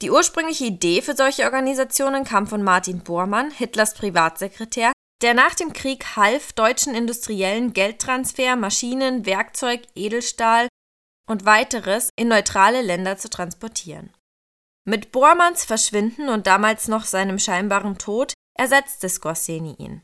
[0.02, 5.74] Die ursprüngliche Idee für solche Organisationen kam von Martin Bormann, Hitlers Privatsekretär, der nach dem
[5.74, 10.68] Krieg half, deutschen Industriellen Geldtransfer, Maschinen, Werkzeug, Edelstahl
[11.28, 14.14] und weiteres in neutrale Länder zu transportieren.
[14.86, 20.02] Mit Bormanns Verschwinden und damals noch seinem scheinbaren Tod ersetzte Scorseni ihn.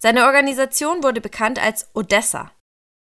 [0.00, 2.50] Seine Organisation wurde bekannt als Odessa.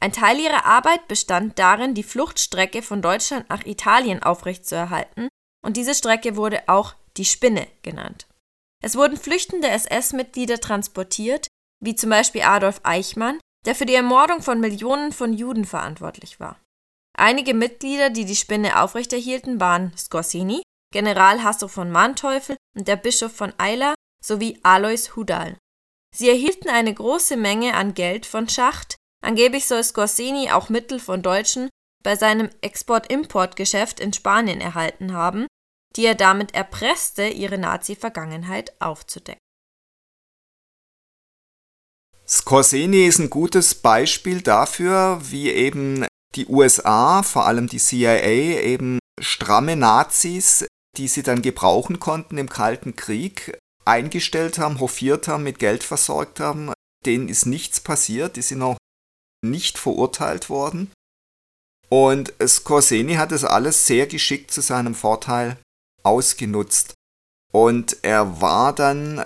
[0.01, 5.29] Ein Teil ihrer Arbeit bestand darin, die Fluchtstrecke von Deutschland nach Italien aufrechtzuerhalten,
[5.65, 8.27] und diese Strecke wurde auch die Spinne genannt.
[8.83, 11.47] Es wurden flüchtende SS-Mitglieder transportiert,
[11.83, 16.59] wie zum Beispiel Adolf Eichmann, der für die Ermordung von Millionen von Juden verantwortlich war.
[17.17, 20.61] Einige Mitglieder, die die Spinne aufrechterhielten, waren Scorsini,
[20.93, 25.57] General Hasso von Manteuffel und der Bischof von Eila sowie Alois Hudal.
[26.15, 31.23] Sie erhielten eine große Menge an Geld von Schacht, Angeblich soll Scorsini auch Mittel von
[31.23, 31.69] Deutschen
[32.03, 35.47] bei seinem Export-Import-Geschäft in Spanien erhalten haben,
[35.95, 39.39] die er damit erpresste, ihre Nazi-Vergangenheit aufzudecken.
[42.27, 46.05] Scorseni ist ein gutes Beispiel dafür, wie eben
[46.36, 50.65] die USA, vor allem die CIA, eben stramme Nazis,
[50.97, 56.39] die sie dann gebrauchen konnten im Kalten Krieg, eingestellt haben, hofiert haben, mit Geld versorgt
[56.39, 56.73] haben.
[57.05, 58.77] Denen ist nichts passiert, die sind auch
[59.45, 60.91] nicht verurteilt worden.
[61.89, 65.58] Und Scorseni hat es alles sehr geschickt zu seinem Vorteil
[66.05, 66.93] ausgenutzt.
[67.51, 69.23] Und er war dann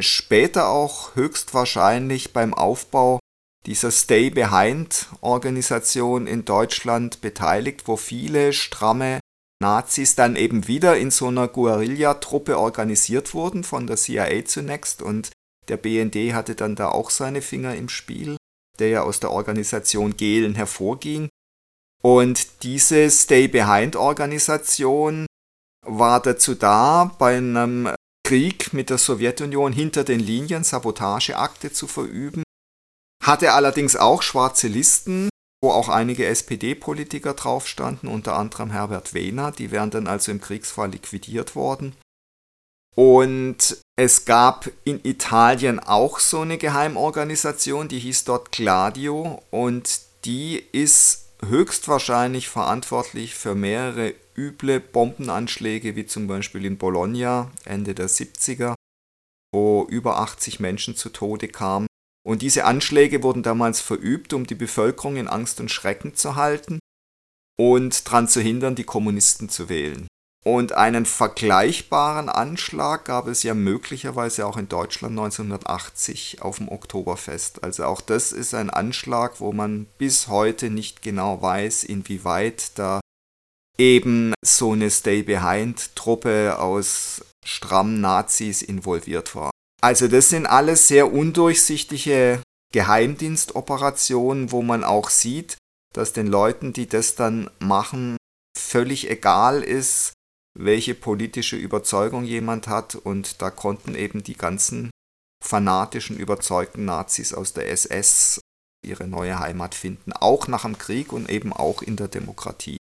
[0.00, 3.18] später auch höchstwahrscheinlich beim Aufbau
[3.66, 9.20] dieser Stay Behind Organisation in Deutschland beteiligt, wo viele stramme
[9.60, 15.02] Nazis dann eben wieder in so einer Guerilla-Truppe organisiert wurden, von der CIA zunächst.
[15.02, 15.30] Und
[15.68, 18.36] der BND hatte dann da auch seine Finger im Spiel
[18.78, 21.28] der ja aus der Organisation Gehlen hervorging.
[22.02, 25.26] Und diese Stay-Behind-Organisation
[25.88, 27.88] war dazu da, bei einem
[28.24, 32.42] Krieg mit der Sowjetunion hinter den Linien Sabotageakte zu verüben,
[33.24, 35.28] hatte allerdings auch schwarze Listen,
[35.62, 40.40] wo auch einige SPD-Politiker drauf standen, unter anderem Herbert Wehner, die wären dann also im
[40.40, 41.96] Kriegsfall liquidiert worden.
[42.94, 49.40] Und es gab in Italien auch so eine Geheimorganisation, die hieß dort Gladio.
[49.52, 57.94] Und die ist höchstwahrscheinlich verantwortlich für mehrere üble Bombenanschläge, wie zum Beispiel in Bologna Ende
[57.94, 58.74] der 70er,
[59.52, 61.88] wo über 80 Menschen zu Tode kamen.
[62.24, 66.78] Und diese Anschläge wurden damals verübt, um die Bevölkerung in Angst und Schrecken zu halten
[67.58, 70.06] und daran zu hindern, die Kommunisten zu wählen.
[70.44, 77.64] Und einen vergleichbaren Anschlag gab es ja möglicherweise auch in Deutschland 1980 auf dem Oktoberfest.
[77.64, 83.00] Also auch das ist ein Anschlag, wo man bis heute nicht genau weiß, inwieweit da
[83.78, 89.50] eben so eine Stay-Behind-Truppe aus strammen Nazis involviert war.
[89.80, 95.56] Also das sind alles sehr undurchsichtige Geheimdienstoperationen, wo man auch sieht,
[95.94, 98.16] dass den Leuten, die das dann machen,
[98.58, 100.12] völlig egal ist,
[100.58, 104.90] welche politische Überzeugung jemand hat und da konnten eben die ganzen
[105.42, 108.40] fanatischen, überzeugten Nazis aus der SS
[108.84, 112.77] ihre neue Heimat finden, auch nach dem Krieg und eben auch in der Demokratie.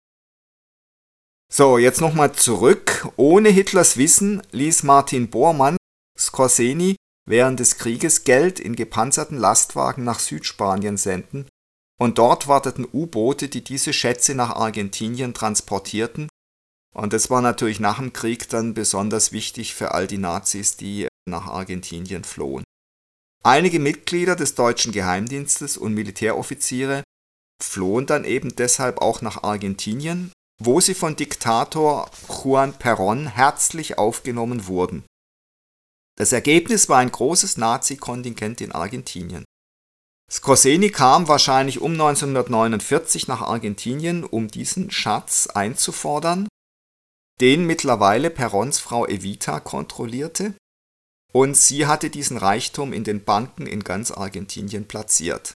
[1.57, 3.09] So, jetzt nochmal zurück.
[3.17, 5.79] Ohne Hitlers Wissen ließ Martin Bormann
[6.19, 6.97] Skorseni
[7.27, 11.49] während des Krieges Geld in gepanzerten Lastwagen nach Südspanien senden,
[11.99, 16.29] und dort warteten U-Boote, die diese Schätze nach Argentinien transportierten,
[16.95, 21.09] und das war natürlich nach dem Krieg dann besonders wichtig für all die Nazis, die
[21.27, 22.65] nach Argentinien flohen.
[23.43, 27.03] Einige Mitglieder des deutschen Geheimdienstes und Militäroffiziere
[27.63, 34.67] flohen dann eben deshalb auch nach Argentinien, wo sie von Diktator Juan Perón herzlich aufgenommen
[34.67, 35.05] wurden.
[36.19, 39.45] Das Ergebnis war ein großes Nazi-Kontingent in Argentinien.
[40.31, 46.49] Skorseni kam wahrscheinlich um 1949 nach Argentinien, um diesen Schatz einzufordern,
[47.41, 50.55] den mittlerweile Perons Frau Evita kontrollierte,
[51.33, 55.53] und sie hatte diesen Reichtum in den Banken in ganz Argentinien platziert.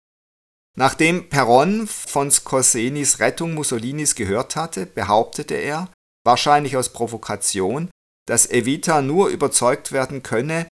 [0.81, 5.93] Nachdem Peron von Scorsenis Rettung Mussolinis gehört hatte, behauptete er,
[6.24, 7.91] wahrscheinlich aus Provokation,
[8.26, 10.68] dass Evita nur überzeugt werden könne,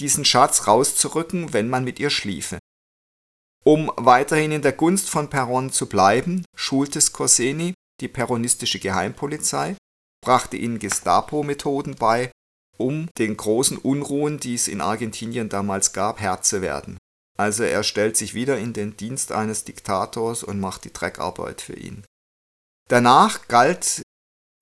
[0.00, 2.58] diesen Schatz rauszurücken, wenn man mit ihr schliefe.
[3.64, 9.76] Um weiterhin in der Gunst von Peron zu bleiben, schulte Scorseni die peronistische Geheimpolizei,
[10.20, 12.32] brachte ihnen Gestapo-Methoden bei,
[12.76, 16.98] um den großen Unruhen, die es in Argentinien damals gab, Herr zu werden.
[17.36, 21.74] Also er stellt sich wieder in den Dienst eines Diktators und macht die Dreckarbeit für
[21.74, 22.04] ihn.
[22.88, 24.02] Danach galt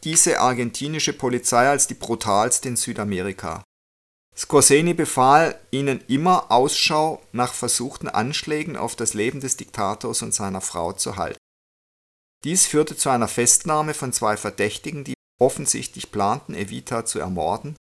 [0.05, 3.63] diese argentinische Polizei als die brutalste in Südamerika.
[4.35, 10.63] Scorseni befahl ihnen immer Ausschau nach versuchten Anschlägen auf das Leben des Diktators und seiner
[10.63, 11.39] Frau zu halten.
[12.45, 17.77] Dies führte zu einer Festnahme von zwei Verdächtigen, die offensichtlich planten, Evita zu ermorden,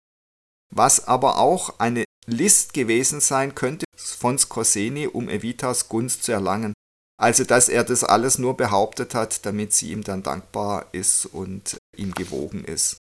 [0.70, 6.72] was aber auch eine List gewesen sein könnte von Scorseni, um Evitas Gunst zu erlangen.
[7.20, 11.78] Also, dass er das alles nur behauptet hat, damit sie ihm dann dankbar ist und
[11.96, 12.96] ihm gewogen ist.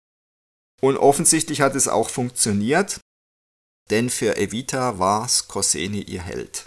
[0.80, 3.00] Und offensichtlich hat es auch funktioniert,
[3.90, 6.64] denn für Evita war Scorseni ihr Held.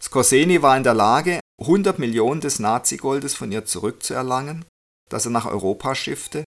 [0.00, 4.64] Scorseni war in der Lage, 100 Millionen des Nazigoldes von ihr zurückzuerlangen,
[5.08, 6.44] das er nach Europa schiffte,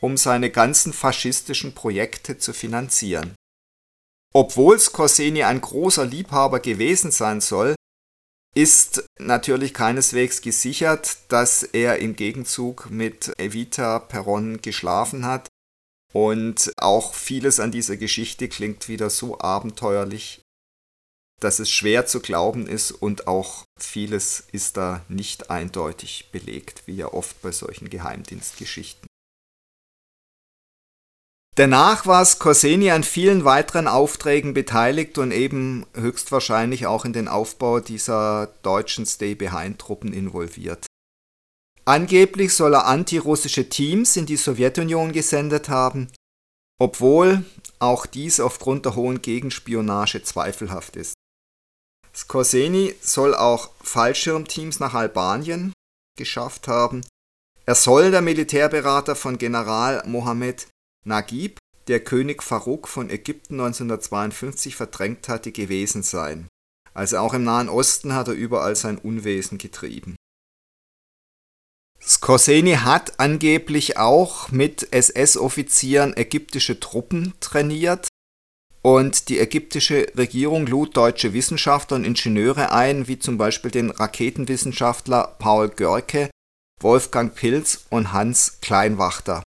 [0.00, 3.34] um seine ganzen faschistischen Projekte zu finanzieren.
[4.32, 7.74] Obwohl Scorseni ein großer Liebhaber gewesen sein soll,
[8.54, 15.48] ist natürlich keineswegs gesichert, dass er im Gegenzug mit Evita Perron geschlafen hat.
[16.12, 20.42] Und auch vieles an dieser Geschichte klingt wieder so abenteuerlich,
[21.40, 26.96] dass es schwer zu glauben ist und auch vieles ist da nicht eindeutig belegt, wie
[26.96, 29.06] ja oft bei solchen Geheimdienstgeschichten.
[31.54, 37.80] Danach war Scorseni an vielen weiteren Aufträgen beteiligt und eben höchstwahrscheinlich auch in den Aufbau
[37.80, 40.86] dieser deutschen Stay-Behind-Truppen involviert.
[41.84, 46.08] Angeblich soll er antirussische Teams in die Sowjetunion gesendet haben,
[46.80, 47.44] obwohl
[47.80, 51.14] auch dies aufgrund der hohen Gegenspionage zweifelhaft ist.
[52.14, 55.72] Scorseni soll auch Fallschirmteams nach Albanien
[56.16, 57.04] geschafft haben.
[57.66, 60.66] Er soll der Militärberater von General Mohammed
[61.04, 66.48] Naguib, der König Farouk von Ägypten 1952 verdrängt hatte, gewesen sein.
[66.94, 70.16] Also auch im Nahen Osten hat er überall sein Unwesen getrieben.
[72.00, 78.08] Skorseni hat angeblich auch mit SS-Offizieren ägyptische Truppen trainiert
[78.82, 85.36] und die ägyptische Regierung lud deutsche Wissenschaftler und Ingenieure ein, wie zum Beispiel den Raketenwissenschaftler
[85.38, 86.30] Paul Görke,
[86.80, 89.44] Wolfgang Pilz und Hans Kleinwachter.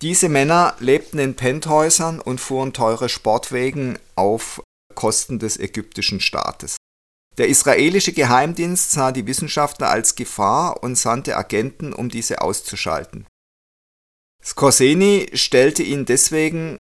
[0.00, 4.62] Diese Männer lebten in Penthäusern und fuhren teure Sportwegen auf
[4.94, 6.76] Kosten des ägyptischen Staates.
[7.36, 13.26] Der israelische Geheimdienst sah die Wissenschaftler als Gefahr und sandte Agenten, um diese auszuschalten.
[14.44, 16.78] Skorseni stellte ihnen deswegen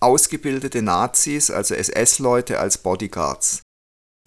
[0.00, 3.62] ausgebildete Nazis, also SS-Leute, als Bodyguards.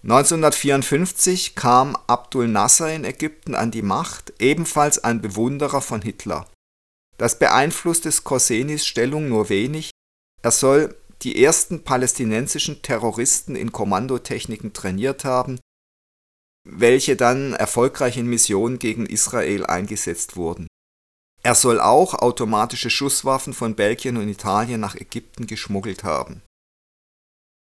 [0.02, 6.46] 1954 kam Abdul Nasser in Ägypten an die Macht, ebenfalls ein Bewunderer von Hitler.
[7.20, 9.90] Das beeinflusste Scorsenis Stellung nur wenig,
[10.40, 15.60] er soll die ersten palästinensischen Terroristen in Kommandotechniken trainiert haben,
[16.66, 20.66] welche dann erfolgreich in Missionen gegen Israel eingesetzt wurden.
[21.42, 26.40] Er soll auch automatische Schusswaffen von Belgien und Italien nach Ägypten geschmuggelt haben.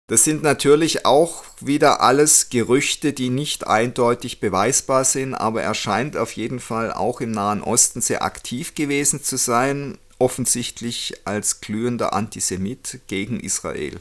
[0.09, 6.17] Das sind natürlich auch wieder alles Gerüchte, die nicht eindeutig beweisbar sind, aber er scheint
[6.17, 12.15] auf jeden Fall auch im Nahen Osten sehr aktiv gewesen zu sein, offensichtlich als glühender
[12.15, 14.01] Antisemit gegen Israel.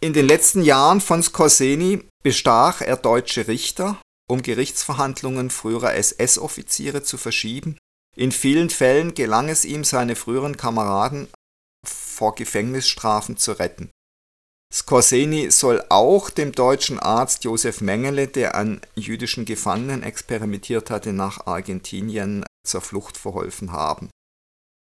[0.00, 3.98] In den letzten Jahren von Skorseni bestach er deutsche Richter,
[4.30, 7.78] um Gerichtsverhandlungen früherer SS-Offiziere zu verschieben.
[8.14, 11.28] In vielen Fällen gelang es ihm, seine früheren Kameraden
[11.86, 13.90] vor Gefängnisstrafen zu retten.
[14.72, 21.46] Skorseni soll auch dem deutschen Arzt Josef Mengele, der an jüdischen Gefangenen experimentiert hatte, nach
[21.46, 24.10] Argentinien zur Flucht verholfen haben.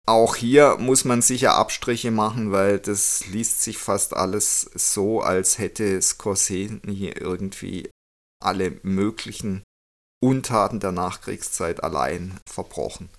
[0.06, 5.58] Auch hier muss man sicher Abstriche machen, weil das liest sich fast alles so, als
[5.58, 7.90] hätte Scorsese irgendwie
[8.42, 9.64] alle möglichen
[10.24, 13.10] Untaten der Nachkriegszeit allein verbrochen.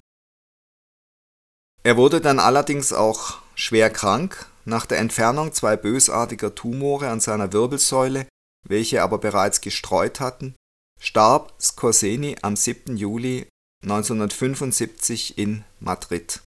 [1.84, 7.52] Er wurde dann allerdings auch schwer krank nach der Entfernung zwei bösartiger Tumore an seiner
[7.52, 8.28] Wirbelsäule,
[8.68, 10.56] welche aber bereits gestreut hatten,
[11.00, 12.96] starb Scorseni am 7.
[12.96, 13.48] Juli
[13.84, 16.42] 1975 in Madrid.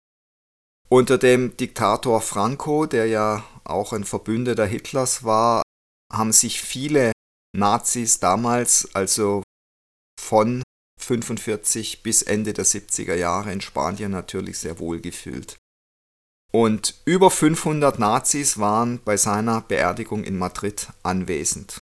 [0.89, 5.63] Unter dem Diktator Franco, der ja auch ein Verbündeter Hitlers war,
[6.11, 7.13] haben sich viele
[7.55, 9.43] Nazis damals, also
[10.19, 10.63] von
[10.99, 15.58] 45 bis Ende der 70er Jahre in Spanien natürlich sehr wohl gefühlt.
[16.53, 21.79] Und über 500 Nazis waren bei seiner Beerdigung in Madrid anwesend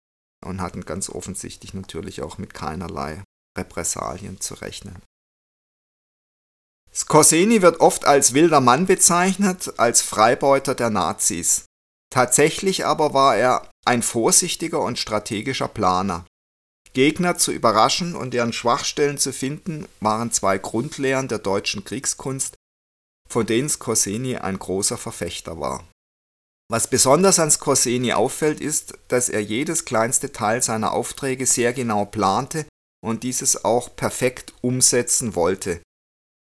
[0.45, 3.23] und hatten ganz offensichtlich natürlich auch mit keinerlei
[3.57, 5.01] Repressalien zu rechnen.
[6.93, 11.65] Scorseni wird oft als wilder Mann bezeichnet, als Freibeuter der Nazis.
[12.11, 16.25] Tatsächlich aber war er ein vorsichtiger und strategischer Planer.
[16.93, 22.55] Gegner zu überraschen und deren Schwachstellen zu finden, waren zwei Grundlehren der deutschen Kriegskunst,
[23.29, 25.87] von denen Scorseni ein großer Verfechter war.
[26.71, 32.05] Was besonders an Scorseni auffällt, ist, dass er jedes kleinste Teil seiner Aufträge sehr genau
[32.05, 32.65] plante
[33.03, 35.81] und dieses auch perfekt umsetzen wollte.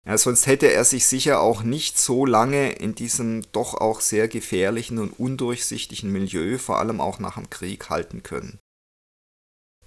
[0.05, 4.27] Ja, sonst hätte er sich sicher auch nicht so lange in diesem doch auch sehr
[4.27, 8.59] gefährlichen und undurchsichtigen Milieu, vor allem auch nach dem Krieg, halten können.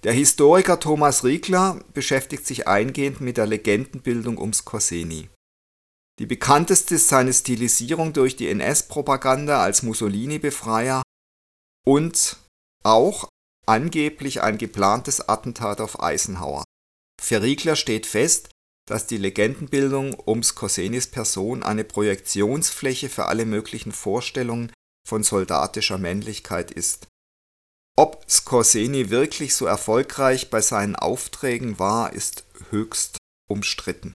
[0.03, 5.29] Der Historiker Thomas Riegler beschäftigt sich eingehend mit der Legendenbildung um Skorseni.
[6.19, 11.01] Die bekannteste ist seine Stilisierung durch die NS-Propaganda als Mussolini-Befreier
[11.85, 12.37] und
[12.83, 13.27] auch
[13.65, 16.63] angeblich ein geplantes Attentat auf Eisenhower.
[17.21, 18.49] Für Riegler steht fest,
[18.87, 24.71] dass die Legendenbildung um Scorsenis Person eine Projektionsfläche für alle möglichen Vorstellungen
[25.07, 27.07] von soldatischer Männlichkeit ist.
[27.97, 34.13] Ob Scorseni wirklich so erfolgreich bei seinen Aufträgen war, ist höchst umstritten.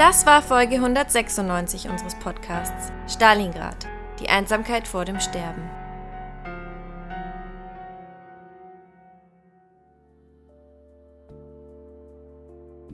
[0.00, 3.86] Das war Folge 196 unseres Podcasts Stalingrad,
[4.18, 5.60] die Einsamkeit vor dem Sterben.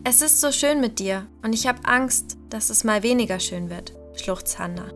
[0.03, 3.71] Es ist so schön mit dir und ich habe Angst, dass es mal weniger schön
[3.71, 4.91] wird, schluchzt Hannah.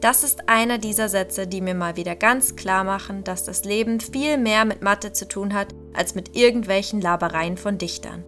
[0.00, 4.00] Das ist einer dieser Sätze, die mir mal wieder ganz klar machen, dass das Leben
[4.00, 8.24] viel mehr mit Mathe zu tun hat, als mit irgendwelchen Labereien von Dichtern.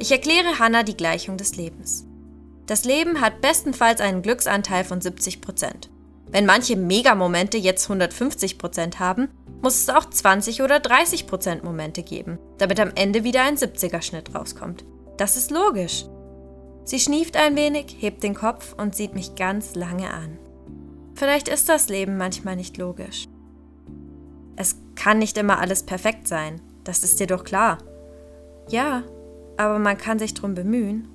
[0.00, 2.07] Ich erkläre Hannah die Gleichung des Lebens.
[2.68, 5.88] Das Leben hat bestenfalls einen Glücksanteil von 70%.
[6.30, 9.30] Wenn manche Megamomente jetzt 150% haben,
[9.62, 14.84] muss es auch 20 oder 30% Momente geben, damit am Ende wieder ein 70er-Schnitt rauskommt.
[15.16, 16.04] Das ist logisch.
[16.84, 20.38] Sie schnieft ein wenig, hebt den Kopf und sieht mich ganz lange an.
[21.14, 23.24] Vielleicht ist das Leben manchmal nicht logisch.
[24.56, 27.78] Es kann nicht immer alles perfekt sein, das ist dir doch klar.
[28.68, 29.04] Ja,
[29.56, 31.08] aber man kann sich drum bemühen.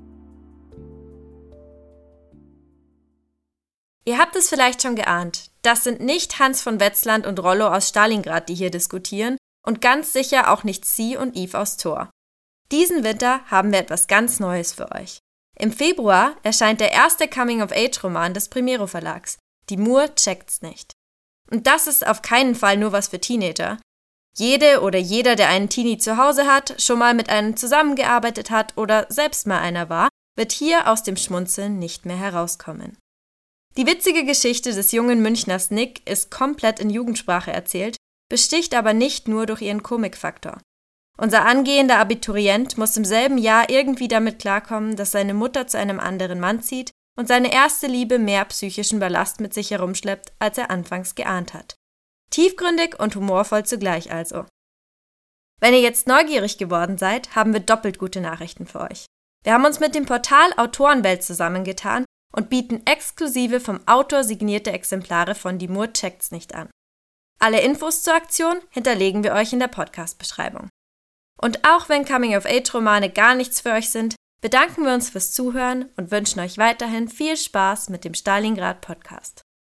[4.06, 5.50] Ihr habt es vielleicht schon geahnt.
[5.62, 10.12] Das sind nicht Hans von Wetzland und Rollo aus Stalingrad, die hier diskutieren, und ganz
[10.12, 12.10] sicher auch nicht Sie und Yves aus Thor.
[12.72, 15.20] Diesen Winter haben wir etwas ganz Neues für euch.
[15.58, 19.38] Im Februar erscheint der erste Coming-of-Age-Roman des Primero Verlags.
[19.70, 20.92] Die Moore checkt's nicht.
[21.50, 23.78] Und das ist auf keinen Fall nur was für Teenager.
[24.36, 28.76] Jede oder jeder, der einen Teenie zu Hause hat, schon mal mit einem zusammengearbeitet hat
[28.78, 32.98] oder selbst mal einer war, wird hier aus dem Schmunzeln nicht mehr herauskommen.
[33.76, 37.98] Die witzige Geschichte des jungen Münchners Nick ist komplett in Jugendsprache erzählt,
[38.30, 40.62] besticht aber nicht nur durch ihren Komikfaktor.
[41.18, 46.00] Unser angehender Abiturient muss im selben Jahr irgendwie damit klarkommen, dass seine Mutter zu einem
[46.00, 50.70] anderen Mann zieht und seine erste Liebe mehr psychischen Ballast mit sich herumschleppt, als er
[50.72, 51.76] anfangs geahnt hat.
[52.30, 54.46] Tiefgründig und humorvoll zugleich also.
[55.60, 59.06] Wenn ihr jetzt neugierig geworden seid, haben wir doppelt gute Nachrichten für euch.
[59.44, 62.06] Wir haben uns mit dem Portal Autorenwelt zusammengetan
[62.36, 66.70] und bieten exklusive vom Autor signierte Exemplare von Die Mur checkt's nicht an.
[67.40, 70.70] Alle Infos zur Aktion hinterlegen wir euch in der Podcast-Beschreibung.
[71.40, 76.12] Und auch wenn Coming-of-Age-Romane gar nichts für euch sind, bedanken wir uns fürs Zuhören und
[76.12, 79.43] wünschen euch weiterhin viel Spaß mit dem Stalingrad Podcast.